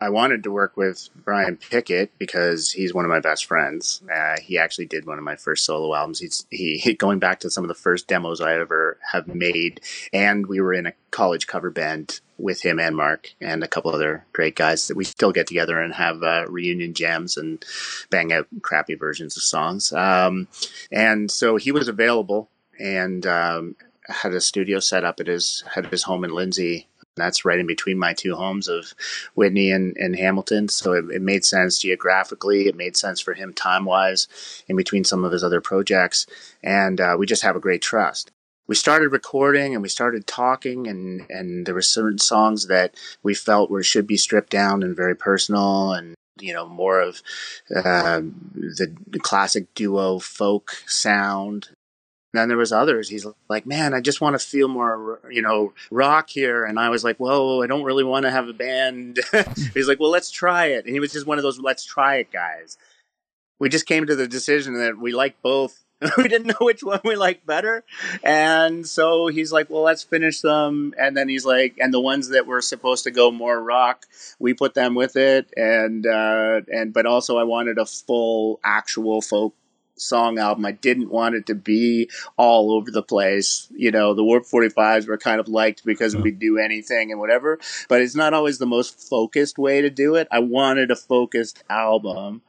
I 0.00 0.10
wanted 0.10 0.44
to 0.44 0.52
work 0.52 0.76
with 0.76 1.08
Brian 1.24 1.56
Pickett 1.56 2.16
because 2.18 2.70
he's 2.70 2.94
one 2.94 3.04
of 3.04 3.10
my 3.10 3.18
best 3.18 3.46
friends. 3.46 4.00
Uh, 4.12 4.36
he 4.40 4.56
actually 4.56 4.86
did 4.86 5.06
one 5.06 5.18
of 5.18 5.24
my 5.24 5.34
first 5.34 5.64
solo 5.64 5.94
albums. 5.94 6.20
He's 6.20 6.46
he 6.50 6.94
going 6.98 7.18
back 7.18 7.40
to 7.40 7.50
some 7.50 7.64
of 7.64 7.68
the 7.68 7.74
first 7.74 8.06
demos 8.06 8.40
I 8.40 8.54
ever 8.54 8.98
have 9.12 9.26
made, 9.26 9.80
and 10.12 10.46
we 10.46 10.60
were 10.60 10.72
in 10.72 10.86
a 10.86 10.94
college 11.10 11.46
cover 11.46 11.70
band 11.70 12.20
with 12.38 12.62
him 12.62 12.78
and 12.78 12.96
Mark 12.96 13.34
and 13.40 13.62
a 13.62 13.68
couple 13.68 13.92
other 13.92 14.24
great 14.32 14.56
guys 14.56 14.88
that 14.88 14.96
we 14.96 15.04
still 15.04 15.32
get 15.32 15.46
together 15.46 15.80
and 15.80 15.94
have 15.94 16.22
uh, 16.22 16.46
reunion 16.48 16.94
jams 16.94 17.36
and 17.36 17.64
bang 18.10 18.32
out 18.32 18.46
crappy 18.62 18.94
versions 18.94 19.36
of 19.36 19.42
songs. 19.42 19.92
Um, 19.92 20.48
and 20.90 21.30
so 21.30 21.56
he 21.56 21.72
was 21.72 21.88
available 21.88 22.48
and 22.78 23.26
um, 23.26 23.76
had 24.08 24.32
a 24.32 24.40
studio 24.40 24.78
set 24.78 25.04
up 25.04 25.20
at 25.20 25.26
his 25.26 25.64
had 25.74 25.86
his 25.86 26.04
home 26.04 26.24
in 26.24 26.30
Lindsay 26.30 26.86
that's 27.18 27.44
right 27.44 27.58
in 27.58 27.66
between 27.66 27.98
my 27.98 28.14
two 28.14 28.34
homes 28.34 28.68
of 28.68 28.94
Whitney 29.34 29.70
and, 29.70 29.96
and 29.96 30.16
Hamilton. 30.16 30.68
So 30.68 30.92
it, 30.92 31.06
it 31.10 31.22
made 31.22 31.44
sense 31.44 31.78
geographically. 31.78 32.66
It 32.66 32.76
made 32.76 32.96
sense 32.96 33.20
for 33.20 33.34
him 33.34 33.52
time 33.52 33.84
wise 33.84 34.28
in 34.68 34.76
between 34.76 35.04
some 35.04 35.24
of 35.24 35.32
his 35.32 35.44
other 35.44 35.60
projects. 35.60 36.26
And 36.62 37.00
uh, 37.00 37.16
we 37.18 37.26
just 37.26 37.42
have 37.42 37.56
a 37.56 37.60
great 37.60 37.82
trust. 37.82 38.30
We 38.68 38.74
started 38.74 39.08
recording 39.08 39.72
and 39.72 39.82
we 39.82 39.88
started 39.88 40.26
talking, 40.26 40.86
and, 40.86 41.26
and 41.30 41.66
there 41.66 41.74
were 41.74 41.82
certain 41.82 42.18
songs 42.18 42.66
that 42.66 42.94
we 43.22 43.34
felt 43.34 43.70
were 43.70 43.82
should 43.82 44.06
be 44.06 44.16
stripped 44.16 44.50
down 44.50 44.82
and 44.82 44.94
very 44.94 45.16
personal 45.16 45.92
and 45.92 46.14
you 46.40 46.52
know 46.52 46.68
more 46.68 47.00
of 47.00 47.20
uh, 47.74 48.20
the 48.20 49.18
classic 49.20 49.74
duo 49.74 50.20
folk 50.20 50.70
sound 50.86 51.70
then 52.34 52.48
there 52.48 52.58
was 52.58 52.72
others. 52.72 53.08
He's 53.08 53.26
like, 53.48 53.66
man, 53.66 53.94
I 53.94 54.00
just 54.00 54.20
want 54.20 54.38
to 54.38 54.46
feel 54.46 54.68
more, 54.68 55.20
you 55.30 55.40
know, 55.40 55.72
rock 55.90 56.28
here. 56.28 56.64
And 56.64 56.78
I 56.78 56.90
was 56.90 57.02
like, 57.02 57.16
whoa, 57.16 57.62
I 57.62 57.66
don't 57.66 57.84
really 57.84 58.04
want 58.04 58.24
to 58.24 58.30
have 58.30 58.48
a 58.48 58.52
band. 58.52 59.18
He's 59.74 59.88
like, 59.88 59.98
well, 59.98 60.10
let's 60.10 60.30
try 60.30 60.66
it. 60.66 60.84
And 60.84 60.92
he 60.92 61.00
was 61.00 61.12
just 61.12 61.26
one 61.26 61.38
of 61.38 61.42
those 61.42 61.58
let's 61.58 61.84
try 61.84 62.16
it 62.16 62.30
guys. 62.30 62.76
We 63.58 63.68
just 63.68 63.86
came 63.86 64.06
to 64.06 64.14
the 64.14 64.28
decision 64.28 64.74
that 64.74 64.98
we 64.98 65.12
like 65.12 65.40
both. 65.42 65.84
we 66.16 66.28
didn't 66.28 66.46
know 66.46 66.66
which 66.66 66.82
one 66.82 67.00
we 67.04 67.16
liked 67.16 67.44
better. 67.46 67.84
And 68.22 68.86
so 68.86 69.26
he's 69.28 69.52
like, 69.52 69.68
well, 69.68 69.82
let's 69.82 70.02
finish 70.04 70.40
them. 70.40 70.94
And 70.98 71.16
then 71.16 71.28
he's 71.28 71.44
like, 71.44 71.76
and 71.80 71.92
the 71.92 72.00
ones 72.00 72.28
that 72.28 72.46
were 72.46 72.62
supposed 72.62 73.04
to 73.04 73.10
go 73.10 73.30
more 73.30 73.60
rock, 73.60 74.06
we 74.38 74.54
put 74.54 74.74
them 74.74 74.94
with 74.94 75.16
it. 75.16 75.52
And, 75.56 76.06
uh, 76.06 76.60
and, 76.72 76.92
but 76.92 77.06
also 77.06 77.36
I 77.38 77.44
wanted 77.44 77.78
a 77.78 77.86
full 77.86 78.60
actual 78.62 79.20
folk 79.20 79.54
song 80.00 80.38
album. 80.38 80.64
I 80.64 80.72
didn't 80.72 81.10
want 81.10 81.34
it 81.34 81.46
to 81.46 81.54
be 81.54 82.10
all 82.36 82.72
over 82.72 82.90
the 82.90 83.02
place. 83.02 83.68
You 83.74 83.90
know, 83.90 84.14
the 84.14 84.24
Warped 84.24 84.50
45s 84.50 85.08
were 85.08 85.18
kind 85.18 85.40
of 85.40 85.48
liked 85.48 85.84
because 85.84 86.16
we 86.16 86.30
do 86.30 86.58
anything 86.58 87.10
and 87.10 87.20
whatever, 87.20 87.58
but 87.88 88.00
it's 88.00 88.14
not 88.14 88.34
always 88.34 88.58
the 88.58 88.66
most 88.66 89.00
focused 89.08 89.58
way 89.58 89.80
to 89.80 89.90
do 89.90 90.14
it. 90.14 90.28
I 90.30 90.38
wanted 90.38 90.90
a 90.90 90.96
focused 90.96 91.62
album. 91.68 92.42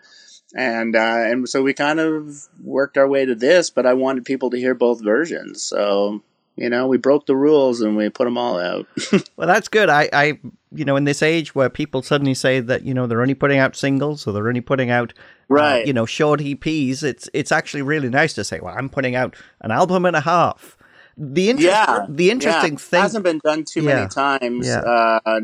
And 0.55 0.95
uh, 0.95 1.23
and 1.25 1.47
so 1.47 1.61
we 1.61 1.73
kind 1.73 1.99
of 1.99 2.47
worked 2.63 2.97
our 2.97 3.07
way 3.07 3.25
to 3.25 3.35
this, 3.35 3.69
but 3.69 3.85
I 3.85 3.93
wanted 3.93 4.25
people 4.25 4.49
to 4.49 4.57
hear 4.57 4.73
both 4.73 5.03
versions. 5.03 5.61
So 5.61 6.23
you 6.59 6.69
know, 6.69 6.87
we 6.87 6.97
broke 6.97 7.25
the 7.25 7.37
rules 7.37 7.79
and 7.79 7.95
we 7.95 8.09
put 8.09 8.25
them 8.25 8.37
all 8.37 8.59
out. 8.59 8.85
well, 9.37 9.47
that's 9.47 9.69
good. 9.69 9.87
I, 9.89 10.09
I, 10.11 10.39
you 10.73 10.83
know, 10.83 10.97
in 10.97 11.05
this 11.05 11.23
age 11.23 11.55
where 11.55 11.69
people 11.69 12.01
suddenly 12.01 12.33
say 12.33 12.59
that 12.59 12.83
you 12.83 12.93
know 12.93 13.07
they're 13.07 13.21
only 13.21 13.33
putting 13.33 13.59
out 13.59 13.77
singles 13.77 14.27
or 14.27 14.33
they're 14.33 14.47
only 14.47 14.59
putting 14.59 14.89
out, 14.89 15.13
uh, 15.13 15.53
right, 15.53 15.83
uh, 15.83 15.85
you 15.85 15.93
know, 15.93 16.05
short 16.05 16.41
EPs. 16.41 17.01
It's 17.01 17.29
it's 17.33 17.53
actually 17.53 17.81
really 17.81 18.09
nice 18.09 18.33
to 18.33 18.43
say, 18.43 18.59
well, 18.59 18.75
I'm 18.77 18.89
putting 18.89 19.15
out 19.15 19.37
an 19.61 19.71
album 19.71 20.05
and 20.05 20.17
a 20.17 20.21
half. 20.21 20.77
The 21.15 21.49
interest, 21.49 21.69
yeah, 21.69 22.05
the 22.09 22.29
interesting 22.29 22.73
yeah. 22.73 22.77
thing 22.77 23.01
hasn't 23.01 23.23
been 23.23 23.39
done 23.39 23.63
too 23.63 23.81
yeah. 23.81 23.95
many 23.95 24.07
times. 24.09 24.67
Yeah. 24.67 24.79
Uh, 24.79 25.39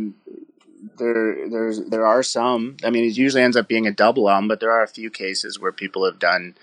there, 0.98 1.50
there's 1.50 1.84
there 1.86 2.06
are 2.06 2.24
some. 2.24 2.78
I 2.84 2.90
mean, 2.90 3.06
it 3.06 3.18
usually 3.18 3.44
ends 3.44 3.58
up 3.58 3.68
being 3.68 3.88
a 3.88 3.92
double 3.92 4.30
album, 4.30 4.48
but 4.48 4.60
there 4.60 4.72
are 4.72 4.84
a 4.84 4.88
few 4.88 5.10
cases 5.10 5.60
where 5.60 5.72
people 5.72 6.06
have 6.06 6.20
done 6.20 6.56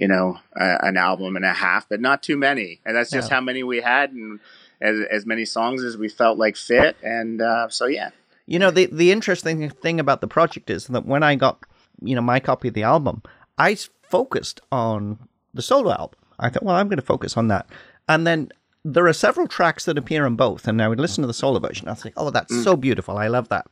you 0.00 0.08
know, 0.08 0.38
an 0.54 0.96
album 0.96 1.36
and 1.36 1.44
a 1.44 1.52
half, 1.52 1.86
but 1.86 2.00
not 2.00 2.22
too 2.22 2.38
many. 2.38 2.80
And 2.86 2.96
that's 2.96 3.10
just 3.10 3.28
how 3.28 3.42
many 3.42 3.62
we 3.62 3.82
had, 3.82 4.12
and 4.12 4.40
as 4.80 4.98
as 5.10 5.26
many 5.26 5.44
songs 5.44 5.84
as 5.84 5.98
we 5.98 6.08
felt 6.08 6.38
like 6.38 6.56
fit. 6.56 6.96
And 7.02 7.42
uh, 7.42 7.68
so, 7.68 7.84
yeah. 7.84 8.08
You 8.46 8.58
know, 8.58 8.70
the 8.70 8.86
the 8.86 9.12
interesting 9.12 9.68
thing 9.68 10.00
about 10.00 10.22
the 10.22 10.26
project 10.26 10.70
is 10.70 10.86
that 10.86 11.04
when 11.04 11.22
I 11.22 11.34
got, 11.34 11.60
you 12.00 12.14
know, 12.14 12.22
my 12.22 12.40
copy 12.40 12.68
of 12.68 12.74
the 12.74 12.82
album, 12.82 13.22
I 13.58 13.76
focused 14.02 14.62
on 14.72 15.18
the 15.52 15.60
solo 15.60 15.92
album. 15.92 16.18
I 16.38 16.48
thought, 16.48 16.62
well, 16.62 16.76
I'm 16.76 16.88
going 16.88 16.96
to 16.96 17.04
focus 17.04 17.36
on 17.36 17.48
that, 17.48 17.68
and 18.08 18.26
then 18.26 18.52
there 18.84 19.06
are 19.06 19.12
several 19.12 19.46
tracks 19.46 19.84
that 19.84 19.98
appear 19.98 20.26
on 20.26 20.36
both, 20.36 20.66
and 20.66 20.80
I 20.80 20.88
would 20.88 21.00
listen 21.00 21.22
to 21.22 21.26
the 21.26 21.34
solo 21.34 21.58
version. 21.58 21.88
I 21.88 21.92
like, 22.04 22.14
oh, 22.16 22.30
that's 22.30 22.52
mm. 22.52 22.64
so 22.64 22.76
beautiful. 22.76 23.18
I 23.18 23.28
love 23.28 23.48
that. 23.48 23.66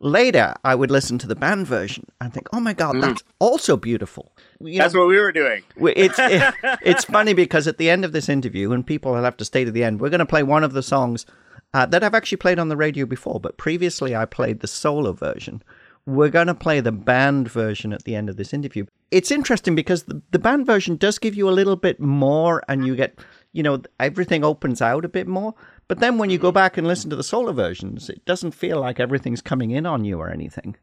Later, 0.00 0.54
I 0.64 0.74
would 0.74 0.90
listen 0.90 1.18
to 1.18 1.26
the 1.26 1.36
band 1.36 1.66
version 1.66 2.06
and 2.20 2.32
think, 2.32 2.48
"Oh 2.52 2.60
my 2.60 2.72
god, 2.72 2.96
mm. 2.96 3.00
that's 3.00 3.22
also 3.38 3.76
beautiful." 3.76 4.32
You 4.60 4.78
that's 4.78 4.92
know, 4.92 5.00
what 5.00 5.08
we 5.08 5.18
were 5.18 5.32
doing. 5.32 5.62
It's 5.76 6.18
it, 6.18 6.54
it's 6.82 7.04
funny 7.04 7.32
because 7.32 7.68
at 7.68 7.78
the 7.78 7.88
end 7.88 8.04
of 8.04 8.12
this 8.12 8.28
interview, 8.28 8.72
and 8.72 8.86
people 8.86 9.12
will 9.12 9.22
have 9.22 9.36
to 9.38 9.44
stay 9.44 9.64
to 9.64 9.70
the 9.70 9.84
end, 9.84 10.00
we're 10.00 10.10
going 10.10 10.18
to 10.18 10.26
play 10.26 10.42
one 10.42 10.64
of 10.64 10.72
the 10.72 10.82
songs 10.82 11.26
uh, 11.74 11.86
that 11.86 12.04
I've 12.04 12.14
actually 12.14 12.38
played 12.38 12.58
on 12.58 12.68
the 12.68 12.76
radio 12.76 13.04
before, 13.04 13.40
but 13.40 13.56
previously 13.56 14.14
I 14.14 14.24
played 14.24 14.60
the 14.60 14.68
solo 14.68 15.12
version. 15.12 15.62
We're 16.06 16.28
going 16.28 16.46
to 16.46 16.54
play 16.54 16.80
the 16.80 16.92
band 16.92 17.48
version 17.48 17.92
at 17.92 18.04
the 18.04 18.14
end 18.14 18.28
of 18.28 18.36
this 18.36 18.52
interview. 18.52 18.86
It's 19.10 19.30
interesting 19.30 19.74
because 19.74 20.04
the, 20.04 20.22
the 20.30 20.38
band 20.38 20.66
version 20.66 20.96
does 20.96 21.18
give 21.18 21.34
you 21.34 21.48
a 21.48 21.50
little 21.50 21.76
bit 21.76 21.98
more, 21.98 22.62
and 22.68 22.86
you 22.86 22.94
get, 22.94 23.18
you 23.54 23.62
know, 23.62 23.80
everything 23.98 24.44
opens 24.44 24.82
out 24.82 25.04
a 25.06 25.08
bit 25.08 25.26
more. 25.26 25.54
But 25.88 26.00
then 26.00 26.18
when 26.18 26.28
you 26.28 26.38
go 26.38 26.52
back 26.52 26.76
and 26.76 26.86
listen 26.86 27.08
to 27.10 27.16
the 27.16 27.22
solo 27.22 27.52
versions, 27.52 28.10
it 28.10 28.24
doesn't 28.24 28.50
feel 28.50 28.80
like 28.80 29.00
everything's 29.00 29.40
coming 29.40 29.70
in 29.70 29.86
on 29.86 30.04
you 30.04 30.18
or 30.18 30.28
anything. 30.28 30.76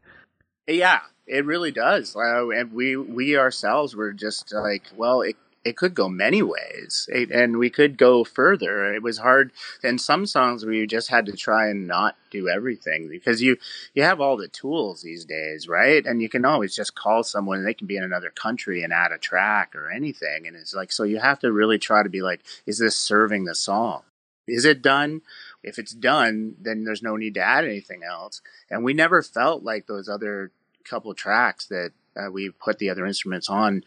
Yeah, 0.66 1.00
it 1.26 1.44
really 1.44 1.70
does. 1.70 2.16
Uh, 2.16 2.48
and 2.48 2.72
we 2.72 2.96
we 2.96 3.36
ourselves 3.36 3.94
were 3.94 4.12
just 4.12 4.52
like, 4.52 4.84
well, 4.96 5.20
it 5.20 5.36
it 5.64 5.76
could 5.76 5.94
go 5.94 6.08
many 6.08 6.42
ways, 6.42 7.08
it, 7.12 7.30
and 7.30 7.58
we 7.58 7.70
could 7.70 7.96
go 7.96 8.24
further. 8.24 8.92
It 8.92 9.02
was 9.02 9.18
hard. 9.18 9.52
And 9.82 10.00
some 10.00 10.26
songs 10.26 10.64
we 10.64 10.86
just 10.86 11.08
had 11.08 11.26
to 11.26 11.32
try 11.32 11.68
and 11.68 11.86
not 11.86 12.16
do 12.30 12.48
everything 12.48 13.08
because 13.08 13.42
you 13.42 13.56
you 13.94 14.02
have 14.02 14.20
all 14.20 14.36
the 14.36 14.48
tools 14.48 15.02
these 15.02 15.24
days, 15.24 15.68
right? 15.68 16.04
And 16.04 16.20
you 16.20 16.28
can 16.28 16.44
always 16.44 16.74
just 16.74 16.94
call 16.94 17.22
someone. 17.22 17.64
They 17.64 17.74
can 17.74 17.86
be 17.86 17.96
in 17.96 18.02
another 18.04 18.30
country 18.30 18.82
and 18.82 18.92
add 18.92 19.12
a 19.12 19.18
track 19.18 19.76
or 19.76 19.90
anything. 19.90 20.46
And 20.46 20.56
it's 20.56 20.74
like 20.74 20.90
so 20.90 21.04
you 21.04 21.18
have 21.18 21.38
to 21.40 21.52
really 21.52 21.78
try 21.78 22.02
to 22.02 22.08
be 22.08 22.22
like, 22.22 22.40
is 22.66 22.78
this 22.78 22.96
serving 22.96 23.44
the 23.44 23.54
song? 23.54 24.02
Is 24.48 24.64
it 24.64 24.82
done? 24.82 25.22
If 25.62 25.78
it's 25.78 25.92
done, 25.92 26.56
then 26.60 26.84
there's 26.84 27.02
no 27.02 27.16
need 27.16 27.34
to 27.34 27.40
add 27.40 27.64
anything 27.64 28.02
else. 28.02 28.42
And 28.68 28.82
we 28.82 28.94
never 28.94 29.22
felt 29.22 29.62
like 29.62 29.86
those 29.86 30.08
other 30.08 30.50
couple 30.84 31.14
tracks 31.14 31.66
that 31.66 31.92
uh, 32.16 32.30
we 32.30 32.50
put 32.50 32.78
the 32.78 32.90
other 32.90 33.06
instruments 33.06 33.48
on. 33.48 33.84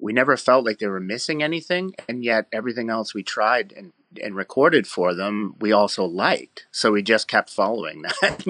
We 0.00 0.12
never 0.12 0.36
felt 0.36 0.64
like 0.64 0.78
they 0.78 0.86
were 0.86 1.00
missing 1.00 1.42
anything, 1.42 1.94
and 2.08 2.24
yet 2.24 2.46
everything 2.52 2.90
else 2.90 3.14
we 3.14 3.22
tried 3.22 3.72
and 3.76 3.92
and 4.20 4.34
recorded 4.34 4.86
for 4.86 5.14
them, 5.14 5.54
we 5.60 5.72
also 5.72 6.04
liked. 6.04 6.66
So 6.72 6.92
we 6.92 7.02
just 7.02 7.28
kept 7.28 7.50
following 7.50 8.02
that, 8.20 8.44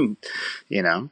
you 0.69 0.83
know. 0.83 1.11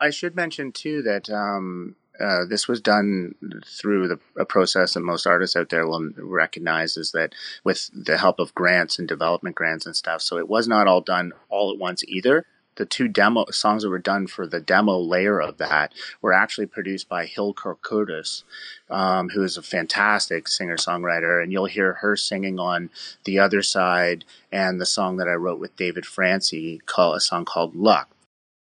I 0.00 0.10
should 0.10 0.36
mention 0.36 0.72
too 0.72 1.02
that 1.02 1.30
um, 1.30 1.96
uh, 2.20 2.44
this 2.48 2.68
was 2.68 2.80
done 2.80 3.34
through 3.66 4.08
the, 4.08 4.18
a 4.36 4.44
process 4.44 4.94
that 4.94 5.00
most 5.00 5.26
artists 5.26 5.56
out 5.56 5.70
there 5.70 5.86
will 5.86 6.10
recognize 6.16 6.96
is 6.96 7.12
that 7.12 7.34
with 7.64 7.90
the 7.92 8.18
help 8.18 8.38
of 8.38 8.54
grants 8.54 8.98
and 8.98 9.08
development 9.08 9.56
grants 9.56 9.86
and 9.86 9.96
stuff. 9.96 10.22
So 10.22 10.38
it 10.38 10.48
was 10.48 10.68
not 10.68 10.86
all 10.86 11.00
done 11.00 11.32
all 11.48 11.72
at 11.72 11.78
once 11.78 12.04
either. 12.06 12.46
The 12.76 12.86
two 12.86 13.08
demo 13.08 13.46
songs 13.50 13.82
that 13.82 13.90
were 13.90 13.98
done 13.98 14.26
for 14.26 14.46
the 14.46 14.60
demo 14.60 14.98
layer 14.98 15.40
of 15.40 15.58
that 15.58 15.92
were 16.22 16.32
actually 16.32 16.66
produced 16.66 17.08
by 17.08 17.26
Hill 17.26 17.52
Kourkoutis, 17.54 18.44
um, 18.88 19.28
who 19.30 19.42
is 19.42 19.56
a 19.56 19.62
fantastic 19.62 20.48
singer 20.48 20.76
songwriter, 20.76 21.42
and 21.42 21.52
you'll 21.52 21.66
hear 21.66 21.94
her 21.94 22.16
singing 22.16 22.58
on 22.58 22.90
the 23.24 23.38
other 23.38 23.62
side 23.62 24.24
and 24.50 24.80
the 24.80 24.86
song 24.86 25.18
that 25.18 25.28
I 25.28 25.34
wrote 25.34 25.60
with 25.60 25.76
David 25.76 26.04
Francey, 26.04 26.80
call 26.86 27.14
a 27.14 27.20
song 27.20 27.44
called 27.44 27.76
Luck. 27.76 28.08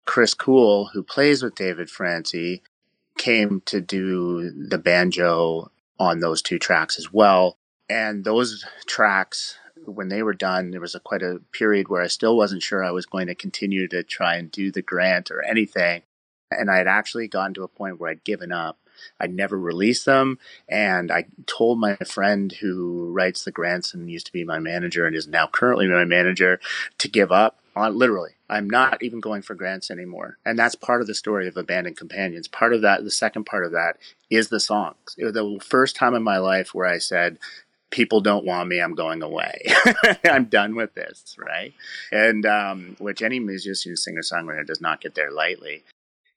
Chris 0.05 0.35
Coole, 0.35 0.91
who 0.93 1.03
plays 1.03 1.43
with 1.43 1.57
David 1.57 1.89
Francey, 1.89 2.63
came 3.19 3.63
to 3.67 3.81
do 3.81 4.51
the 4.51 4.79
banjo 4.79 5.71
on 5.99 6.21
those 6.21 6.43
two 6.43 6.59
tracks 6.59 6.99
as 6.99 7.13
well. 7.13 7.57
And 7.89 8.25
those 8.25 8.65
tracks, 8.87 9.59
when 9.89 10.09
they 10.09 10.23
were 10.23 10.35
done, 10.35 10.71
there 10.71 10.81
was 10.81 10.95
a, 10.95 11.01
quite 11.01 11.23
a 11.23 11.41
period 11.53 11.89
where 11.89 12.03
I 12.03 12.07
still 12.09 12.37
wasn't 12.37 12.63
sure 12.63 12.85
I 12.85 12.91
was 12.91 13.07
going 13.07 13.27
to 13.29 13.35
continue 13.35 13.89
to 13.89 14.03
try 14.03 14.37
and 14.37 14.51
do 14.51 14.71
the 14.71 14.83
grant 14.83 15.31
or 15.31 15.43
anything. 15.43 16.03
And 16.51 16.71
I 16.71 16.77
had 16.77 16.87
actually 16.87 17.29
gotten 17.29 17.55
to 17.55 17.65
a 17.65 17.69
point 17.69 17.99
where 17.99 18.11
I'd 18.11 18.25
given 18.25 18.53
up. 18.53 18.79
I'd 19.21 19.35
never 19.35 19.59
released 19.59 20.07
them. 20.07 20.39
And 20.69 21.11
I 21.11 21.27
told 21.47 21.79
my 21.79 21.97
friend 21.97 22.53
who 22.53 23.13
writes 23.13 23.45
the 23.45 23.53
grants 23.53 23.93
and 23.93 24.11
used 24.11 24.27
to 24.27 24.33
be 24.33 24.45
my 24.45 24.59
manager 24.59 25.07
and 25.07 25.15
is 25.15 25.29
now 25.29 25.47
currently 25.47 25.87
my 25.87 26.05
manager 26.05 26.61
to 26.99 27.09
give 27.09 27.31
up 27.31 27.59
on 27.75 27.97
literally. 27.97 28.33
I'm 28.49 28.71
not 28.71 29.03
even 29.03 29.21
going 29.21 29.43
for 29.43 29.55
grants 29.55 29.91
anymore. 29.91 30.39
And 30.45 30.59
that's 30.59 30.75
part 30.75 31.01
of 31.01 31.07
the 31.07 31.15
story 31.15 31.47
of 31.49 31.57
Abandoned 31.57 31.97
Companions. 31.97 32.49
Part 32.49 32.73
of 32.73 32.81
that, 32.83 33.05
the 33.05 33.11
second 33.11 33.45
part 33.45 33.67
of 33.67 33.73
that 33.73 33.99
is 34.31 34.49
the 34.49 34.61
songs. 34.61 35.15
It 35.19 35.25
was 35.25 35.35
the 35.35 35.61
first 35.63 35.97
time 35.97 36.15
in 36.15 36.23
my 36.23 36.39
life 36.39 36.75
where 36.75 36.87
I 36.87 36.99
said, 36.99 37.39
people 37.91 38.21
don't 38.21 38.45
want 38.45 38.69
me 38.69 38.81
i'm 38.81 38.95
going 38.95 39.23
away. 39.23 39.67
I'm 40.25 40.47
done 40.47 40.75
with 40.75 40.95
this 40.95 41.37
right? 41.39 41.73
And 42.11 42.45
um, 42.47 42.97
which 42.99 43.23
any 43.23 43.41
musician 43.41 43.97
singer 43.97 44.23
songwriter 44.23 44.67
does 44.67 44.81
not 44.81 45.01
get 45.01 45.15
there 45.15 45.31
lightly. 45.31 45.85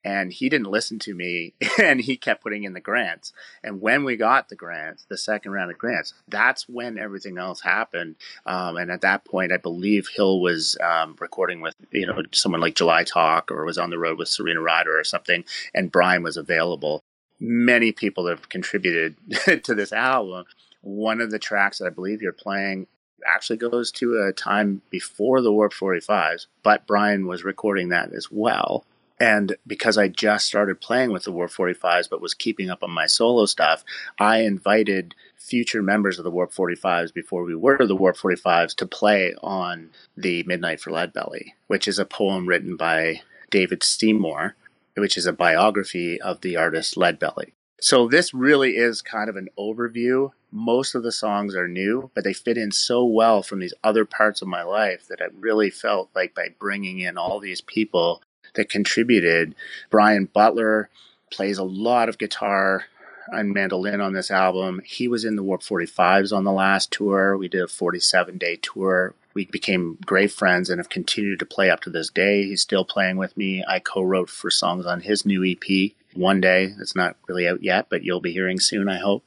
And 0.02 0.32
he 0.32 0.48
didn't 0.48 0.72
listen 0.72 0.98
to 1.00 1.14
me 1.14 1.54
and 1.82 2.00
he 2.00 2.16
kept 2.16 2.42
putting 2.42 2.64
in 2.64 2.72
the 2.72 2.80
grants. 2.80 3.34
And 3.64 3.82
when 3.82 4.06
we 4.06 4.16
got 4.16 4.48
the 4.48 4.56
grants 4.56 5.06
the 5.10 5.18
second 5.18 5.52
round 5.52 5.72
of 5.72 5.78
grants 5.78 6.14
that's 6.28 6.70
when 6.70 6.98
everything 6.98 7.38
else 7.38 7.62
happened. 7.62 8.16
Um, 8.46 8.78
and 8.78 8.92
at 8.92 9.02
that 9.02 9.26
point 9.26 9.52
i 9.52 9.58
believe 9.58 10.08
hill 10.16 10.40
was 10.40 10.78
um, 10.84 11.16
recording 11.20 11.62
with 11.62 11.76
you 11.92 12.06
know 12.06 12.22
someone 12.32 12.62
like 12.62 12.76
july 12.76 13.04
talk 13.04 13.52
or 13.52 13.66
was 13.66 13.78
on 13.78 13.90
the 13.90 14.00
road 14.00 14.18
with 14.18 14.30
serena 14.30 14.62
ryder 14.62 14.98
or 14.98 15.04
something 15.04 15.44
and 15.74 15.92
brian 15.92 16.24
was 16.24 16.38
available. 16.38 17.02
Many 17.42 17.94
people 17.94 18.28
have 18.28 18.50
contributed 18.50 19.16
to 19.64 19.74
this 19.74 19.94
album 19.94 20.46
one 20.82 21.22
of 21.22 21.32
the 21.32 21.40
tracks 21.40 21.78
that 21.78 21.86
i 21.86 21.90
believe 21.90 22.22
you're 22.22 22.32
playing 22.32 22.88
actually 23.26 23.58
goes 23.58 23.92
to 23.92 24.22
a 24.22 24.32
time 24.32 24.82
before 24.90 25.42
the 25.42 25.52
warped 25.52 25.76
45s 25.76 26.48
but 26.64 26.88
brian 26.88 27.28
was 27.28 27.44
recording 27.44 27.90
that 27.90 28.14
as 28.14 28.32
well 28.32 28.86
and 29.20 29.58
because 29.68 29.98
I 29.98 30.08
just 30.08 30.46
started 30.46 30.80
playing 30.80 31.12
with 31.12 31.24
the 31.24 31.32
Warped 31.32 31.56
45s 31.56 32.10
but 32.10 32.22
was 32.22 32.34
keeping 32.34 32.70
up 32.70 32.84
on 32.84 32.92
my 32.92 33.06
solo 33.06 33.46
stuff, 33.46 33.84
I 34.18 34.40
invited 34.42 35.14
future 35.36 35.82
members 35.82 36.18
of 36.18 36.24
the 36.24 36.32
Warped 36.32 36.56
45s 36.56 37.14
before 37.14 37.44
we 37.44 37.56
were 37.56 37.86
the 37.86 37.96
Warped 37.96 38.22
45s 38.22 38.76
to 38.76 38.86
play 38.86 39.36
on 39.44 39.90
the 40.16 40.44
Midnight 40.44 40.80
for 40.80 40.92
Leadbelly, 40.92 41.54
which 41.68 41.88
is 41.88 42.00
a 42.00 42.06
poem 42.06 42.48
written 42.48 42.78
by 42.78 43.22
David 43.50 43.84
Seymour, 43.84 44.56
which 44.96 45.18
is 45.18 45.26
a 45.26 45.34
biography 45.34 46.22
of 46.22 46.40
the 46.42 46.56
artist 46.56 46.96
Leadbelly. 46.96 47.52
So 47.82 48.08
this 48.08 48.34
really 48.34 48.78
is 48.78 49.02
kind 49.02 49.30
of 49.30 49.36
an 49.36 49.50
overview. 49.58 50.32
Most 50.52 50.96
of 50.96 51.04
the 51.04 51.12
songs 51.12 51.56
are 51.56 51.68
new, 51.68 52.10
but 52.14 52.24
they 52.24 52.34
fit 52.34 52.58
in 52.58 52.72
so 52.72 53.06
well 53.06 53.44
from 53.44 53.60
these 53.60 53.74
other 53.84 54.06
parts 54.06 54.42
of 54.42 54.48
my 54.48 54.64
life 54.64 55.08
that 55.08 55.22
I 55.22 55.28
really 55.40 55.70
felt 55.70 56.10
like 56.16 56.34
by 56.34 56.50
bringing 56.60 57.00
in 57.00 57.18
all 57.18 57.40
these 57.40 57.62
people 57.62 58.22
that 58.56 58.70
contributed. 58.70 59.56
Brian 59.90 60.26
Butler 60.26 60.90
plays 61.32 61.58
a 61.58 61.64
lot 61.64 62.10
of 62.10 62.18
guitar 62.18 62.86
and 63.32 63.54
mandolin 63.54 64.02
on 64.02 64.14
this 64.14 64.32
album. 64.32 64.82
He 64.86 65.08
was 65.08 65.24
in 65.24 65.36
the 65.36 65.44
Warped 65.44 65.68
45s 65.68 66.36
on 66.36 66.44
the 66.44 66.52
last 66.52 66.92
tour. 66.92 67.38
We 67.38 67.48
did 67.48 67.62
a 67.62 67.68
47 67.68 68.38
day 68.38 68.58
tour. 68.62 69.14
We 69.34 69.46
became 69.46 69.98
great 70.06 70.32
friends 70.32 70.70
and 70.70 70.80
have 70.80 70.90
continued 70.90 71.40
to 71.40 71.46
play 71.46 71.70
up 71.70 71.82
to 71.82 71.90
this 71.90 72.10
day. 72.10 72.44
He's 72.46 72.62
still 72.62 72.84
playing 72.84 73.18
with 73.18 73.38
me. 73.38 73.64
I 73.68 73.80
co 73.80 74.02
wrote 74.02 74.30
for 74.30 74.50
songs 74.50 74.86
on 74.86 75.02
his 75.02 75.26
new 75.26 75.46
EP, 75.46 75.92
One 76.16 76.42
Day. 76.42 76.74
It's 76.80 76.96
not 76.96 77.16
really 77.28 77.48
out 77.48 77.62
yet, 77.62 77.88
but 77.90 78.04
you'll 78.04 78.22
be 78.22 78.34
hearing 78.34 78.60
soon, 78.60 78.90
I 78.90 78.98
hope. 78.98 79.24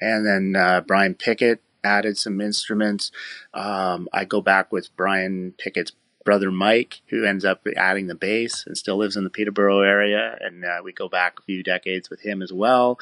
And 0.00 0.26
then 0.26 0.56
uh, 0.56 0.80
Brian 0.80 1.14
Pickett 1.14 1.62
added 1.82 2.16
some 2.16 2.40
instruments. 2.40 3.12
Um, 3.52 4.08
I 4.12 4.24
go 4.24 4.40
back 4.40 4.72
with 4.72 4.94
Brian 4.96 5.54
Pickett's 5.58 5.92
brother 6.24 6.50
Mike, 6.50 7.02
who 7.08 7.24
ends 7.24 7.44
up 7.44 7.66
adding 7.76 8.06
the 8.06 8.14
bass 8.14 8.64
and 8.66 8.76
still 8.76 8.96
lives 8.96 9.16
in 9.16 9.24
the 9.24 9.30
Peterborough 9.30 9.82
area. 9.82 10.36
And 10.40 10.64
uh, 10.64 10.80
we 10.82 10.92
go 10.92 11.08
back 11.08 11.38
a 11.38 11.42
few 11.42 11.62
decades 11.62 12.10
with 12.10 12.20
him 12.20 12.42
as 12.42 12.52
well. 12.52 12.98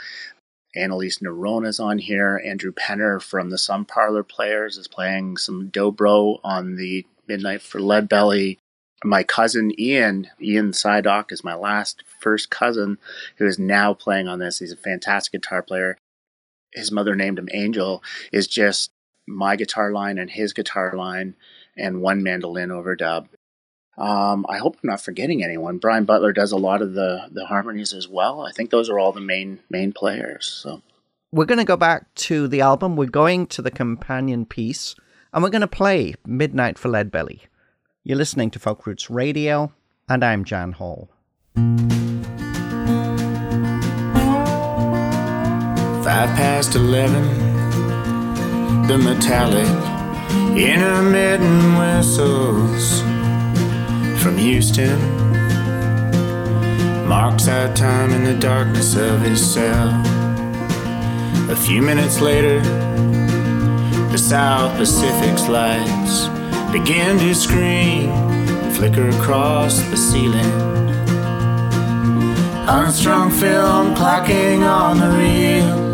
Annalise 0.75 1.19
Nerona's 1.19 1.79
on 1.79 1.99
here. 1.99 2.41
Andrew 2.45 2.73
Penner 2.73 3.23
from 3.23 3.51
the 3.51 3.59
Sunparlour 3.59 4.27
Players 4.27 4.77
is 4.77 4.89
playing 4.89 5.37
some 5.37 5.71
dobro 5.71 6.41
on 6.43 6.77
the 6.77 7.07
Midnight 7.29 7.63
for 7.63 7.79
Leadbelly. 7.79 8.59
My 9.05 9.23
cousin 9.23 9.73
Ian, 9.79 10.29
Ian 10.41 10.73
Sidock, 10.73 11.33
is 11.33 11.45
my 11.45 11.55
last 11.55 12.03
first 12.21 12.51
cousin 12.51 12.99
who 13.37 13.47
is 13.47 13.59
now 13.59 13.95
playing 13.95 14.29
on 14.29 14.39
this. 14.39 14.61
He's 14.61 14.73
a 14.73 14.77
fantastic 14.77 15.33
guitar 15.33 15.63
player. 15.63 15.99
His 16.73 16.93
mother 16.93 17.15
named 17.15 17.39
him 17.39 17.49
Angel, 17.53 18.03
is 18.33 18.47
just 18.47 18.93
my 19.27 19.57
guitar 19.57 19.93
line 19.93 20.19
and 20.19 20.31
his 20.31 20.53
guitar 20.53 20.95
line 20.97 21.35
and 21.77 22.03
one 22.03 22.23
mandolin 22.23 22.71
overdub. 22.71 23.29
Um, 23.99 24.47
I 24.49 24.59
hope 24.59 24.77
I'm 24.83 24.89
not 24.89 25.03
forgetting 25.03 25.45
anyone. 25.45 25.79
Brian 25.79 26.05
Butler 26.05 26.33
does 26.33 26.53
a 26.53 26.57
lot 26.57 26.81
of 26.81 26.95
the 26.95 27.29
the 27.31 27.47
harmonies 27.47 27.93
as 27.93 28.09
well. 28.09 28.41
I 28.41 28.51
think 28.51 28.71
those 28.71 28.89
are 28.89 28.99
all 28.99 29.13
the 29.13 29.21
main 29.21 29.61
main 29.69 29.93
players. 29.93 30.47
So 30.47 30.83
we're 31.31 31.45
going 31.47 31.59
to 31.59 31.65
go 31.65 31.77
back 31.77 32.13
to 32.15 32.49
the 32.49 32.63
album. 32.63 32.97
We're 32.97 33.07
going 33.07 33.47
to 33.49 33.63
the 33.63 33.71
companion 33.71 34.47
piece, 34.47 34.95
and 35.33 35.43
we're 35.43 35.51
going 35.51 35.61
to 35.61 35.67
play 35.67 36.15
Midnight 36.27 36.79
for 36.79 36.89
Leadbelly. 36.89 37.41
You're 38.03 38.19
listening 38.19 38.51
to 38.53 38.59
Folk 38.59 38.87
Roots 38.87 39.11
Radio, 39.11 39.73
and 40.09 40.25
I'm 40.25 40.45
Jan 40.45 40.73
Hall. 40.73 41.11
Five 46.13 46.37
past 46.37 46.75
eleven, 46.75 47.25
the 48.87 48.99
metallic 48.99 49.67
intermittent 50.55 51.79
whistles 51.79 53.01
from 54.23 54.37
Houston 54.37 55.01
marks 57.09 57.49
our 57.49 57.73
time 57.73 58.11
in 58.11 58.25
the 58.25 58.35
darkness 58.35 58.95
of 58.95 59.23
his 59.23 59.41
cell. 59.55 59.89
A 61.51 61.57
few 61.57 61.81
minutes 61.81 62.21
later, 62.21 62.61
the 64.11 64.19
South 64.19 64.77
Pacific's 64.77 65.49
lights 65.49 66.29
begin 66.73 67.19
to 67.21 67.35
scream 67.35 68.11
and 68.11 68.77
flicker 68.77 69.09
across 69.09 69.81
the 69.89 69.97
ceiling. 69.97 70.53
Unstrung 72.69 73.31
film 73.31 73.95
clacking 73.95 74.63
on 74.63 74.99
the 75.01 75.09
reel. 75.17 75.92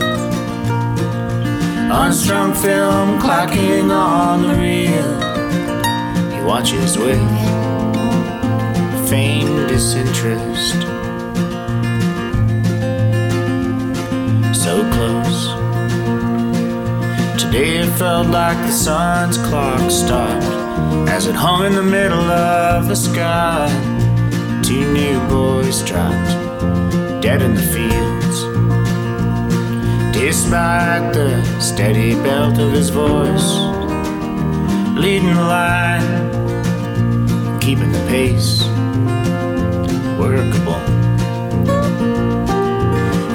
Unstrung 1.90 2.52
film 2.52 3.18
clocking 3.18 3.90
on 3.90 4.42
the 4.42 4.54
reel. 4.54 5.10
He 6.30 6.44
watches 6.44 6.98
with 6.98 7.18
feigned 9.08 9.68
disinterest. 9.68 10.82
So 14.54 14.82
close. 14.92 15.48
Today 17.42 17.78
it 17.78 17.90
felt 17.98 18.26
like 18.26 18.58
the 18.66 18.72
sun's 18.72 19.38
clock 19.38 19.90
stopped 19.90 20.44
as 21.08 21.26
it 21.26 21.34
hung 21.34 21.64
in 21.64 21.74
the 21.74 21.82
middle 21.82 22.30
of 22.30 22.86
the 22.86 22.96
sky. 22.96 23.66
Two 24.62 24.92
new 24.92 25.18
boys 25.28 25.82
dropped, 25.84 26.32
dead 27.22 27.40
in 27.40 27.54
the 27.54 27.62
fields. 27.62 28.07
Despite 30.40 31.12
the 31.14 31.60
steady 31.60 32.14
belt 32.14 32.58
of 32.60 32.70
his 32.72 32.90
voice, 32.90 33.48
leading 34.94 35.34
the 35.34 35.42
line, 35.42 36.08
keeping 37.60 37.90
the 37.90 37.98
pace 38.06 38.62
workable. 40.16 40.78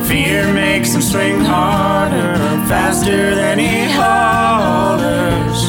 Fear 0.05 0.53
makes 0.53 0.93
him 0.95 1.01
swing 1.01 1.41
harder, 1.41 2.37
faster 2.69 3.35
than 3.35 3.59
he 3.59 3.83
hollers. 3.91 5.61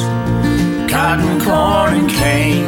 Cotton, 0.88 1.40
corn, 1.40 1.94
and 1.94 2.10
cane. 2.10 2.64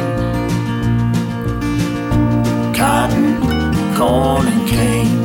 Cotton, 2.75 3.95
corn, 3.95 4.45
and 4.45 4.67
cane. 4.67 5.16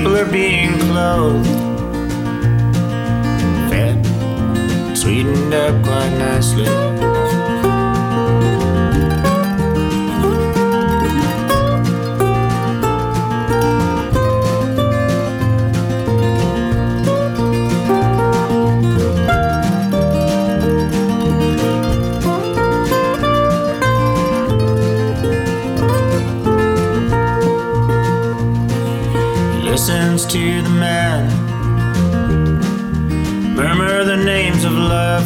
People 0.00 0.16
are 0.16 0.32
being 0.32 0.78
clothed, 0.78 1.46
fed, 3.68 4.96
sweetened 4.96 5.52
up 5.52 5.84
quite 5.84 6.16
nicely. 6.16 7.09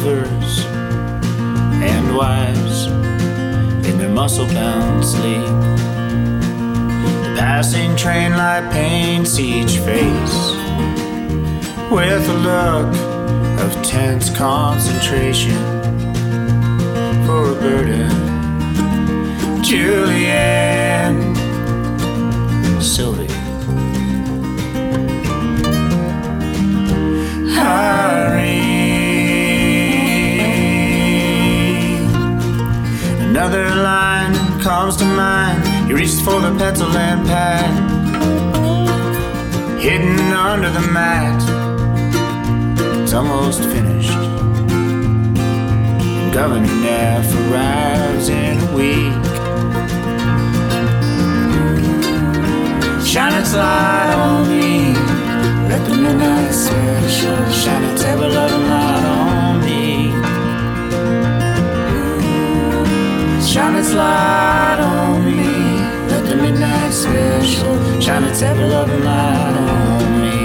Lovers 0.05 0.65
and 1.81 2.15
wives 2.15 2.85
in 3.87 3.97
their 3.97 4.09
muscle 4.09 4.45
bound 4.47 5.03
sleep. 5.03 5.47
The 7.23 7.33
passing 7.37 7.95
train 7.95 8.31
light 8.33 8.71
paints 8.71 9.39
each 9.39 9.77
face 9.79 10.51
with 11.89 12.29
a 12.29 12.37
look 12.49 12.93
of 13.61 13.83
tense 13.83 14.29
concentration 14.29 15.57
for 17.25 17.49
Roberta, 17.49 18.07
Julianne, 19.63 21.33
Sylvie. 22.79 23.25
Another 33.55 33.83
line 33.83 34.59
comes 34.59 34.97
to 34.97 35.05
mind. 35.05 35.65
He 35.87 35.93
reaches 35.93 36.19
for 36.19 36.41
the 36.41 36.53
pencil 36.57 36.89
and 36.89 37.25
pad, 37.25 37.71
hidden 39.79 40.19
under 40.33 40.69
the 40.69 40.81
mat. 40.91 41.41
It's 43.01 43.13
almost 43.13 43.61
finished. 43.61 44.11
Governor 46.33 46.75
Neff 46.83 47.33
arrives 47.47 48.27
in 48.27 48.59
a 48.59 48.75
week. 48.75 49.23
Shine 53.07 53.35
its 53.39 53.55
light 53.55 54.15
on 54.17 54.49
me. 54.49 54.91
Let 55.69 55.81
the 55.87 55.95
midnight 55.95 56.51
special 56.51 57.51
shine 57.53 57.83
its 57.85 58.03
ever 58.03 58.27
loving 58.27 58.67
light 58.67 59.05
on 59.05 59.24
Shine 63.55 63.75
its 63.77 63.93
light 63.93 64.79
on 64.81 65.23
me. 65.23 65.37
Let 66.09 66.25
the 66.27 66.35
midnight 66.35 66.91
special 66.91 68.01
shine 68.01 68.25
its 68.25 68.41
ever 68.41 68.67
loving 68.67 69.01
light 69.05 69.55
on 69.55 70.21
me. 70.21 70.35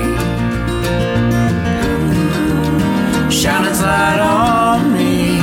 Shine 3.28 3.64
its 3.64 3.82
light 3.82 4.20
on 4.20 4.92
me. 4.92 5.40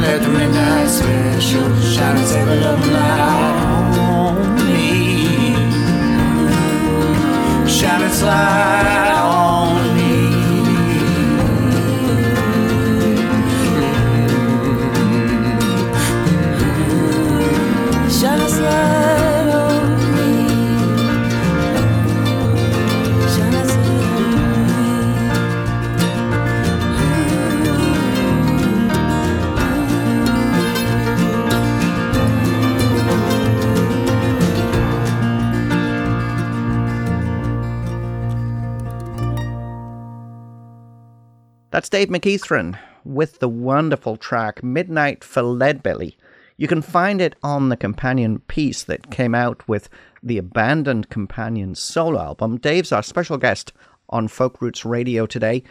Let 0.00 0.22
the 0.22 0.28
midnight 0.28 0.88
special 0.88 1.68
shine 1.80 2.16
its 2.16 2.32
ever 2.32 2.54
loving 2.54 2.92
light 2.92 3.98
on 3.98 4.54
me. 4.68 5.56
Shine 7.68 8.02
its 8.02 8.22
light. 8.22 9.09
That's 41.80 41.88
Dave 41.88 42.08
McEachern 42.08 42.78
with 43.06 43.38
the 43.38 43.48
wonderful 43.48 44.18
track 44.18 44.62
Midnight 44.62 45.24
for 45.24 45.40
Leadbelly. 45.40 46.14
You 46.58 46.68
can 46.68 46.82
find 46.82 47.22
it 47.22 47.36
on 47.42 47.70
the 47.70 47.76
companion 47.78 48.40
piece 48.40 48.82
that 48.82 49.10
came 49.10 49.34
out 49.34 49.66
with 49.66 49.88
the 50.22 50.36
Abandoned 50.36 51.08
Companions 51.08 51.80
solo 51.80 52.20
album. 52.20 52.58
Dave's 52.58 52.92
our 52.92 53.02
special 53.02 53.38
guest 53.38 53.72
on 54.10 54.28
Folk 54.28 54.60
Roots 54.60 54.84
Radio 54.84 55.24
today. 55.24 55.62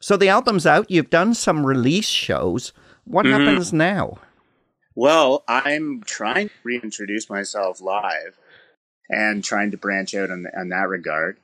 So 0.00 0.18
the 0.18 0.28
album's 0.28 0.66
out. 0.66 0.90
You've 0.90 1.08
done 1.08 1.32
some 1.32 1.64
release 1.64 2.08
shows. 2.08 2.74
What 3.04 3.24
mm-hmm. 3.24 3.46
happens 3.46 3.72
now? 3.72 4.18
Well, 4.94 5.44
I'm 5.48 6.02
trying 6.04 6.50
to 6.50 6.54
reintroduce 6.62 7.30
myself 7.30 7.80
live 7.80 8.36
and 9.08 9.42
trying 9.42 9.70
to 9.70 9.78
branch 9.78 10.14
out 10.14 10.28
in, 10.28 10.46
in 10.54 10.68
that 10.68 10.88
regard. 10.90 11.38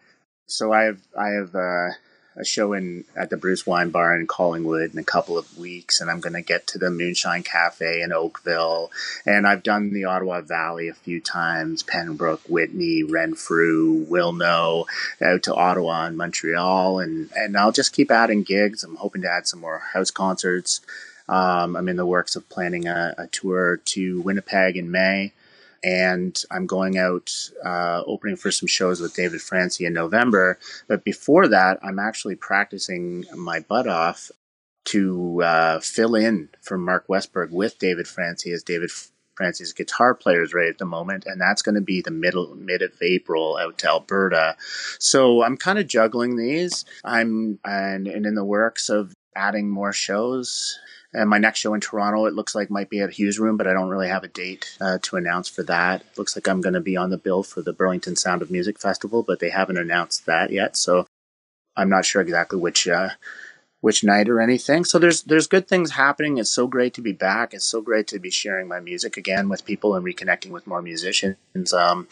So 0.44 0.74
I 0.74 0.82
have 0.82 1.00
I 1.18 1.28
have 1.28 1.54
uh, 1.54 1.92
a 2.36 2.44
show 2.44 2.72
in 2.72 3.04
at 3.16 3.30
the 3.30 3.36
Bruce 3.36 3.66
Wine 3.66 3.90
Bar 3.90 4.18
in 4.18 4.26
Collingwood 4.26 4.92
in 4.92 4.98
a 4.98 5.04
couple 5.04 5.38
of 5.38 5.56
weeks, 5.58 6.00
and 6.00 6.10
I'm 6.10 6.20
going 6.20 6.34
to 6.34 6.42
get 6.42 6.66
to 6.68 6.78
the 6.78 6.90
Moonshine 6.90 7.42
Cafe 7.42 8.02
in 8.02 8.12
Oakville, 8.12 8.90
and 9.24 9.46
I've 9.46 9.62
done 9.62 9.92
the 9.92 10.04
Ottawa 10.04 10.40
Valley 10.40 10.88
a 10.88 10.94
few 10.94 11.20
times, 11.20 11.82
Pembroke, 11.82 12.42
Whitney, 12.48 13.02
Renfrew, 13.02 14.06
Wilno, 14.06 14.86
out 15.22 15.42
to 15.44 15.54
Ottawa 15.54 16.06
and 16.06 16.16
Montreal, 16.16 16.98
and 17.00 17.30
and 17.36 17.56
I'll 17.56 17.72
just 17.72 17.92
keep 17.92 18.10
adding 18.10 18.42
gigs. 18.42 18.82
I'm 18.82 18.96
hoping 18.96 19.22
to 19.22 19.30
add 19.30 19.46
some 19.46 19.60
more 19.60 19.78
house 19.92 20.10
concerts. 20.10 20.80
Um, 21.28 21.74
I'm 21.76 21.88
in 21.88 21.96
the 21.96 22.04
works 22.04 22.36
of 22.36 22.48
planning 22.50 22.86
a, 22.86 23.14
a 23.16 23.26
tour 23.28 23.78
to 23.78 24.20
Winnipeg 24.20 24.76
in 24.76 24.90
May 24.90 25.32
and 25.84 26.42
I'm 26.50 26.66
going 26.66 26.96
out 26.96 27.30
uh, 27.64 28.02
opening 28.06 28.36
for 28.36 28.50
some 28.50 28.66
shows 28.66 29.00
with 29.00 29.14
David 29.14 29.42
Francey 29.42 29.84
in 29.84 29.92
November. 29.92 30.58
But 30.88 31.04
before 31.04 31.46
that, 31.48 31.78
I'm 31.82 31.98
actually 31.98 32.36
practicing 32.36 33.26
my 33.36 33.60
butt 33.60 33.86
off 33.86 34.30
to 34.86 35.42
uh, 35.42 35.80
fill 35.80 36.14
in 36.14 36.48
for 36.62 36.78
Mark 36.78 37.06
Westberg 37.08 37.50
with 37.50 37.78
David 37.78 38.06
Francey 38.06 38.52
as 38.52 38.62
David 38.62 38.90
Francey's 39.34 39.72
guitar 39.72 40.14
player 40.14 40.42
is 40.42 40.54
right 40.54 40.68
at 40.68 40.78
the 40.78 40.86
moment, 40.86 41.24
and 41.26 41.40
that's 41.40 41.62
going 41.62 41.74
to 41.74 41.80
be 41.80 42.00
the 42.00 42.10
middle 42.10 42.54
mid 42.54 42.82
of 42.82 42.92
April 43.02 43.56
out 43.56 43.78
to 43.78 43.88
Alberta. 43.88 44.56
So 44.98 45.42
I'm 45.42 45.56
kind 45.56 45.78
of 45.78 45.86
juggling 45.86 46.36
these. 46.36 46.84
I'm 47.04 47.58
and, 47.64 48.06
and 48.06 48.24
in 48.24 48.34
the 48.34 48.44
works 48.44 48.88
of 48.88 49.12
adding 49.36 49.68
more 49.68 49.92
shows 49.92 50.78
and 51.14 51.30
my 51.30 51.38
next 51.38 51.60
show 51.60 51.74
in 51.74 51.80
Toronto, 51.80 52.26
it 52.26 52.34
looks 52.34 52.54
like 52.54 52.70
might 52.70 52.90
be 52.90 53.00
at 53.00 53.12
Hugh's 53.12 53.38
Room, 53.38 53.56
but 53.56 53.66
I 53.66 53.72
don't 53.72 53.88
really 53.88 54.08
have 54.08 54.24
a 54.24 54.28
date 54.28 54.76
uh, 54.80 54.98
to 55.02 55.16
announce 55.16 55.48
for 55.48 55.62
that. 55.62 56.00
It 56.00 56.18
looks 56.18 56.36
like 56.36 56.48
I'm 56.48 56.60
going 56.60 56.74
to 56.74 56.80
be 56.80 56.96
on 56.96 57.10
the 57.10 57.18
bill 57.18 57.42
for 57.44 57.62
the 57.62 57.72
Burlington 57.72 58.16
Sound 58.16 58.42
of 58.42 58.50
Music 58.50 58.80
Festival, 58.80 59.22
but 59.22 59.38
they 59.38 59.50
haven't 59.50 59.78
announced 59.78 60.26
that 60.26 60.50
yet, 60.50 60.76
so 60.76 61.06
I'm 61.76 61.88
not 61.88 62.04
sure 62.04 62.20
exactly 62.20 62.58
which 62.58 62.88
uh, 62.88 63.10
which 63.80 64.02
night 64.02 64.28
or 64.28 64.40
anything. 64.40 64.84
So 64.84 64.98
there's 64.98 65.22
there's 65.22 65.46
good 65.46 65.68
things 65.68 65.92
happening. 65.92 66.38
It's 66.38 66.50
so 66.50 66.66
great 66.66 66.94
to 66.94 67.00
be 67.00 67.12
back. 67.12 67.54
It's 67.54 67.66
so 67.66 67.80
great 67.80 68.08
to 68.08 68.18
be 68.18 68.30
sharing 68.30 68.66
my 68.66 68.80
music 68.80 69.16
again 69.16 69.48
with 69.48 69.64
people 69.64 69.94
and 69.94 70.04
reconnecting 70.04 70.50
with 70.50 70.66
more 70.66 70.82
musicians. 70.82 71.72
Um, 71.72 72.08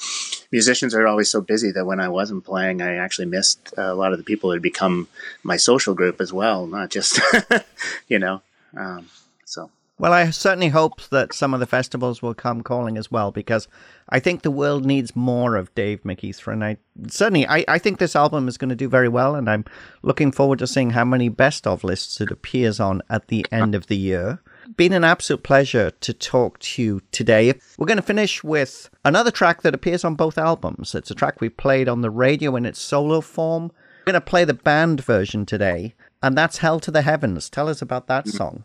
musicians 0.53 0.95
are 0.95 1.09
always 1.09 1.31
so 1.31 1.41
busy 1.41 1.73
that 1.73 1.87
when 1.87 1.99
I 1.99 2.09
wasn't 2.09 2.45
playing, 2.45 2.83
I 2.83 2.97
actually 2.97 3.27
missed 3.27 3.75
a 3.77 3.95
lot 3.95 4.12
of 4.12 4.19
the 4.19 4.25
people 4.25 4.51
that 4.51 4.57
had 4.57 4.62
become 4.62 5.09
my 5.43 5.57
social 5.57 5.95
group 5.95 6.21
as 6.21 6.33
well, 6.33 6.67
not 6.67 6.91
just 6.91 7.19
you 8.09 8.21
know 8.21 8.43
um, 8.77 9.07
so. 9.45 9.71
Well, 9.99 10.13
I 10.13 10.31
certainly 10.31 10.71
hope 10.71 11.01
that 11.11 11.33
some 11.33 11.55
of 11.55 11.61
the 11.61 11.67
festivals 11.67 12.23
will 12.23 12.35
come 12.35 12.63
calling 12.63 12.99
as 12.99 13.11
well, 13.11 13.31
because 13.31 13.69
I 14.09 14.19
think 14.19 14.43
the 14.43 14.51
world 14.51 14.85
needs 14.85 15.15
more 15.15 15.55
of 15.55 15.73
Dave 15.77 16.03
McEachern. 16.03 16.65
I 16.65 16.79
certainly, 17.09 17.47
I, 17.47 17.65
I 17.69 17.79
think 17.79 17.99
this 17.99 18.17
album 18.17 18.49
is 18.49 18.59
going 18.59 18.71
to 18.71 18.75
do 18.75 18.89
very 18.89 19.09
well, 19.09 19.37
and 19.37 19.49
I'm 19.49 19.65
looking 20.03 20.33
forward 20.33 20.59
to 20.59 20.67
seeing 20.67 20.91
how 20.91 21.05
many 21.05 21.29
best 21.29 21.69
of 21.69 21.85
lists 21.85 22.21
it 22.21 22.33
appears 22.33 22.81
on 22.81 23.03
at 23.11 23.29
the 23.29 23.47
end 23.53 23.77
of 23.77 23.87
the 23.87 23.97
year. 23.97 24.43
Been 24.77 24.93
an 24.93 25.05
absolute 25.05 25.45
pleasure 25.45 25.91
to 25.91 26.13
talk 26.13 26.59
to 26.61 26.83
you 26.83 27.03
today. 27.13 27.55
We're 27.79 27.87
going 27.87 27.97
to 27.97 28.03
finish 28.03 28.43
with 28.43 28.91
another 29.05 29.31
track 29.31 29.63
that 29.63 29.75
appears 29.75 30.05
on 30.05 30.17
both 30.17 30.39
albums. 30.39 30.97
It's 30.97 31.11
a 31.11 31.15
track 31.15 31.41
we 31.41 31.49
played 31.49 31.89
on 31.89 32.01
the 32.01 32.11
radio 32.11 32.57
in 32.57 32.67
its 32.67 32.81
solo 32.81 33.21
form. 33.21 33.71
We're 34.01 34.13
going 34.13 34.23
to 34.23 34.27
play 34.27 34.45
the 34.45 34.55
band 34.55 35.05
version 35.05 35.47
today 35.47 35.95
and 36.23 36.37
that's 36.37 36.59
Hell 36.59 36.81
to 36.81 36.91
the 36.91 37.03
Heavens. 37.03 37.51
Tell 37.51 37.69
us 37.69 37.83
about 37.83 38.07
that 38.07 38.27
mm. 38.27 38.33
song. 38.33 38.65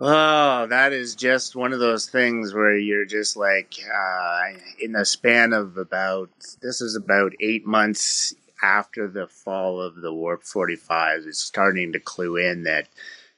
Oh, 0.00 0.66
that 0.66 0.92
is 0.92 1.14
just 1.14 1.54
one 1.54 1.72
of 1.72 1.78
those 1.78 2.08
things 2.08 2.52
where 2.52 2.76
you're 2.76 3.04
just 3.04 3.36
like, 3.36 3.74
uh, 3.94 4.42
in 4.80 4.92
the 4.92 5.04
span 5.04 5.52
of 5.52 5.76
about, 5.76 6.30
this 6.60 6.80
is 6.80 6.96
about 6.96 7.32
eight 7.40 7.64
months 7.64 8.34
after 8.62 9.06
the 9.08 9.26
fall 9.26 9.80
of 9.80 9.96
the 9.96 10.12
Warped 10.12 10.44
45s, 10.44 11.26
it's 11.26 11.38
starting 11.38 11.92
to 11.92 12.00
clue 12.00 12.36
in 12.36 12.64
that, 12.64 12.88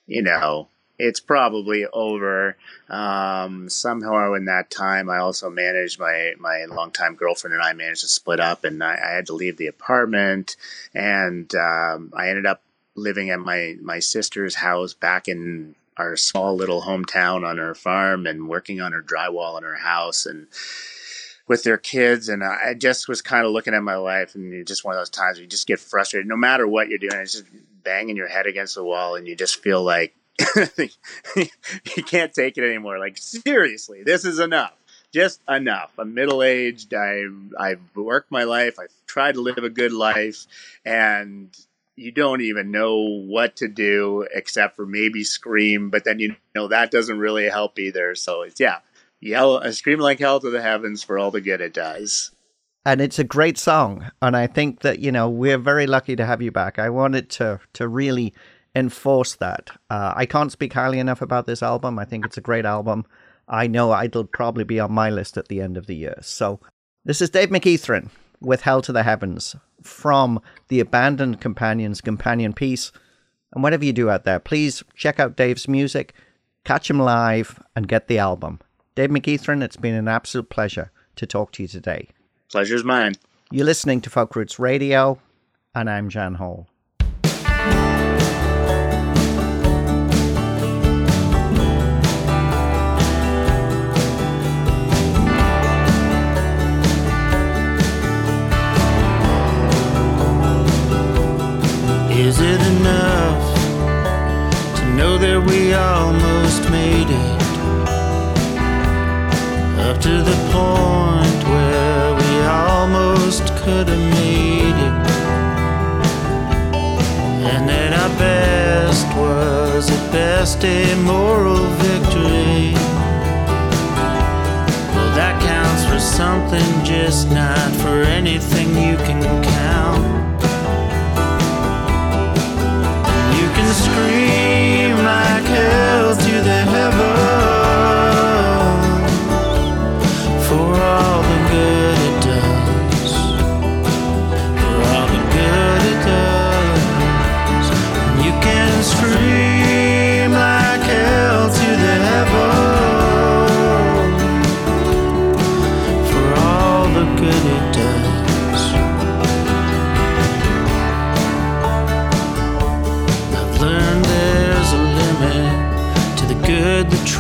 you 0.07 0.23
know, 0.23 0.69
it's 0.99 1.21
probably 1.21 1.87
over. 1.93 2.57
Um, 2.89 3.69
somehow 3.69 4.35
in 4.35 4.45
that 4.45 4.71
time, 4.71 5.11
I 5.11 5.19
also 5.19 5.51
managed 5.51 5.99
my 5.99 6.35
my 6.39 6.67
longtime 6.67 7.17
girlfriend 7.17 7.55
and 7.55 7.63
I 7.63 7.73
managed 7.73 8.03
to 8.03 8.09
split 8.09 8.41
up, 8.41 8.65
and 8.65 8.83
I, 8.83 8.95
I 8.95 9.15
had 9.17 9.27
to 9.27 9.33
leave 9.35 9.57
the 9.57 9.67
apartment, 9.67 10.57
and 10.95 11.53
um, 11.55 12.13
I 12.15 12.29
ended 12.29 12.47
up 12.47 12.63
living 12.97 13.31
at 13.31 13.41
my 13.41 13.77
my 13.83 13.99
sister's 13.99 14.57
house 14.57 14.95
back 14.95 15.29
in 15.29 15.75
our 15.97 16.17
small 16.17 16.57
little 16.57 16.83
hometown 16.83 17.47
on 17.47 17.59
her 17.59 17.75
farm 17.75 18.27
and 18.27 18.49
working 18.49 18.81
on 18.81 18.93
her 18.93 19.03
drywall 19.03 19.57
in 19.59 19.65
her 19.65 19.77
house 19.77 20.27
and 20.27 20.49
with 21.47 21.63
their 21.63 21.79
kids. 21.79 22.29
And 22.29 22.43
I 22.43 22.75
just 22.75 23.09
was 23.09 23.23
kind 23.23 23.45
of 23.45 23.53
looking 23.53 23.75
at 23.75 23.83
my 23.83 23.97
life 23.97 24.35
and 24.35 24.67
just 24.67 24.85
one 24.85 24.95
of 24.95 25.01
those 25.01 25.11
times 25.11 25.37
where 25.37 25.43
you 25.43 25.49
just 25.49 25.67
get 25.67 25.81
frustrated. 25.81 26.27
No 26.27 26.37
matter 26.37 26.67
what 26.67 26.89
you're 26.89 26.99
doing 26.99 27.21
it's 27.21 27.33
just 27.33 27.45
banging 27.83 28.17
your 28.17 28.29
head 28.29 28.47
against 28.47 28.75
the 28.75 28.85
wall 28.85 29.15
and 29.15 29.27
you 29.27 29.37
just 29.37 29.63
feel 29.63 29.83
like 29.83 30.15
you 31.37 32.03
can't 32.05 32.33
take 32.33 32.59
it 32.59 32.65
anymore. 32.65 32.99
Like 32.99 33.19
seriously 33.19 34.03
this 34.03 34.25
is 34.25 34.39
enough. 34.39 34.73
Just 35.13 35.41
enough. 35.49 35.93
I'm 35.97 36.13
middle-aged. 36.13 36.93
I 36.93 37.27
i've 37.59 37.81
worked 37.95 38.33
my 38.33 38.45
life. 38.45 38.81
I've 38.81 38.89
tried 39.07 39.35
to 39.35 39.43
live 39.43 39.59
a 39.59 39.71
good 39.71 39.93
life. 39.93 40.47
And 40.85 41.57
you 41.97 42.11
don't 42.11 42.41
even 42.41 42.71
know 42.71 43.23
what 43.27 43.57
to 43.57 43.69
do 43.69 44.27
except 44.35 44.77
for 44.77 44.87
maybe 44.87 45.25
scream, 45.25 45.91
but 45.91 46.05
then 46.05 46.19
you 46.19 46.37
know 46.55 46.69
that 46.69 46.91
doesn't 46.91 47.19
really 47.19 47.49
help 47.49 47.79
either. 47.79 48.15
So 48.15 48.43
it's 48.43 48.61
yeah, 48.61 48.79
yell, 49.21 49.57
uh, 49.57 49.73
scream 49.73 50.01
like 50.01 50.19
hell 50.19 50.41
to 50.41 50.51
the 50.51 50.63
heavens 50.63 51.03
for 51.03 51.19
all 51.19 51.31
the 51.31 51.41
good 51.41 51.61
it 51.61 51.75
does. 51.75 52.31
And 52.87 53.01
it's 53.01 53.19
a 53.19 53.25
great 53.25 53.57
song, 53.57 54.11
and 54.21 54.37
I 54.37 54.47
think 54.47 54.81
that 54.81 54.99
you 54.99 55.13
know 55.13 55.29
we're 55.29 55.59
very 55.59 55.87
lucky 55.87 56.17
to 56.17 56.27
have 56.27 56.43
you 56.43 56.51
back. 56.51 56.79
I 56.79 56.91
wanted 56.91 57.31
to 57.31 57.61
to 57.75 57.89
really 57.89 58.35
enforce 58.75 59.37
that. 59.37 59.71
Uh, 59.89 60.13
I 60.17 60.27
can't 60.27 60.53
speak 60.53 60.73
highly 60.73 60.99
enough 60.99 61.23
about 61.23 61.47
this 61.47 61.63
album. 61.63 61.99
I 61.99 62.05
think 62.05 62.27
it's 62.27 62.37
a 62.37 62.43
great 62.43 62.65
album. 62.65 63.07
I 63.47 63.67
know 63.67 63.99
it'll 64.01 64.25
probably 64.25 64.65
be 64.65 64.81
on 64.81 64.93
my 64.93 65.11
list 65.11 65.37
at 65.37 65.49
the 65.49 65.61
end 65.61 65.77
of 65.77 65.87
the 65.87 65.95
year. 65.95 66.17
So 66.23 66.61
this 67.05 67.23
is 67.23 67.31
Dave 67.31 67.51
McEachern 67.51 68.09
with 68.45 68.63
Hell 68.63 68.83
to 68.83 68.93
the 68.93 69.03
Heavens 69.03 69.57
from 69.83 70.41
the 70.69 70.81
Abandoned 70.81 71.41
Companions 71.41 72.01
companion 72.01 72.53
piece. 72.53 72.93
And 73.53 73.63
whatever 73.63 73.85
you 73.85 73.93
do 73.93 74.11
out 74.11 74.25
there, 74.25 74.41
please 74.41 74.83
check 74.95 75.21
out 75.21 75.37
Dave's 75.37 75.69
music, 75.69 76.15
catch 76.65 76.91
him 76.91 76.99
live, 76.99 77.63
and 77.77 77.89
get 77.89 78.09
the 78.09 78.19
album. 78.19 78.61
Dave 78.95 79.11
McEachern, 79.11 79.63
it's 79.63 79.77
been 79.77 79.95
an 79.95 80.09
absolute 80.09 80.49
pleasure 80.49 80.91
to 81.17 81.27
talk 81.27 81.53
to 81.53 81.63
you 81.63 81.69
today. 81.69 82.09
Pleasure's 82.51 82.85
mine. 82.85 83.15
You're 83.51 83.67
listening 83.67 84.01
to 84.03 84.11
Folk 84.11 84.35
Roots 84.35 84.59
Radio, 84.59 85.21
and 85.75 85.89
I'm 85.89 86.09
Jan 86.09 86.35
Hall. 86.35 86.69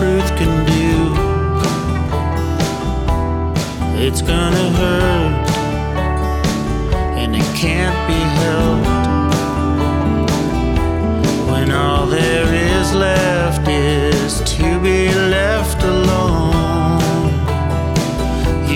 truth 0.04 0.30
can 0.36 0.54
do. 0.66 0.92
It's 4.04 4.20
gonna 4.20 4.68
hurt, 4.80 5.48
and 7.20 7.34
it 7.34 7.48
can't 7.64 8.00
be 8.10 8.20
helped. 8.42 9.46
When 11.50 11.70
all 11.70 12.06
there 12.06 12.48
is 12.72 12.92
left 12.92 13.66
is 13.66 14.42
to 14.56 14.66
be 14.88 15.00
left 15.38 15.82
alone, 15.82 17.30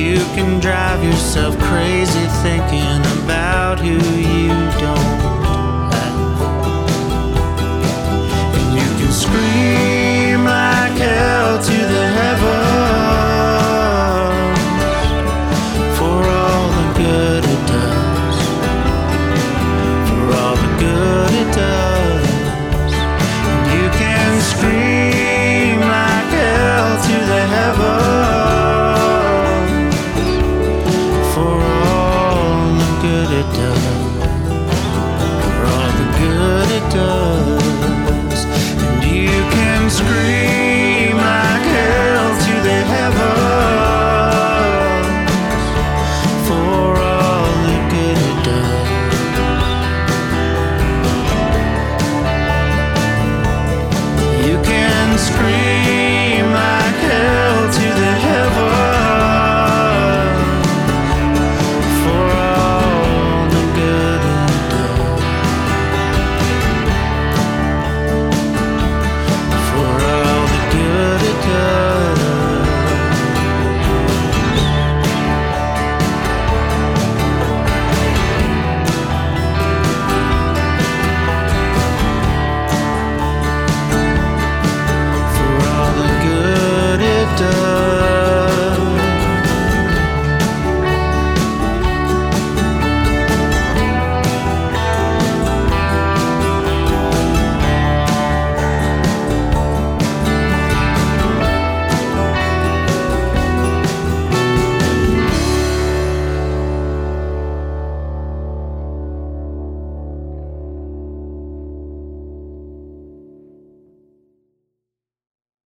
you 0.01 0.17
can 0.35 0.61
drive 0.61 1.05
yourself 1.05 1.59
crazy 1.71 2.27
thinking 2.47 3.01
about 3.23 3.81
who 3.81 3.99
you 4.33 4.55
don't. 4.81 5.08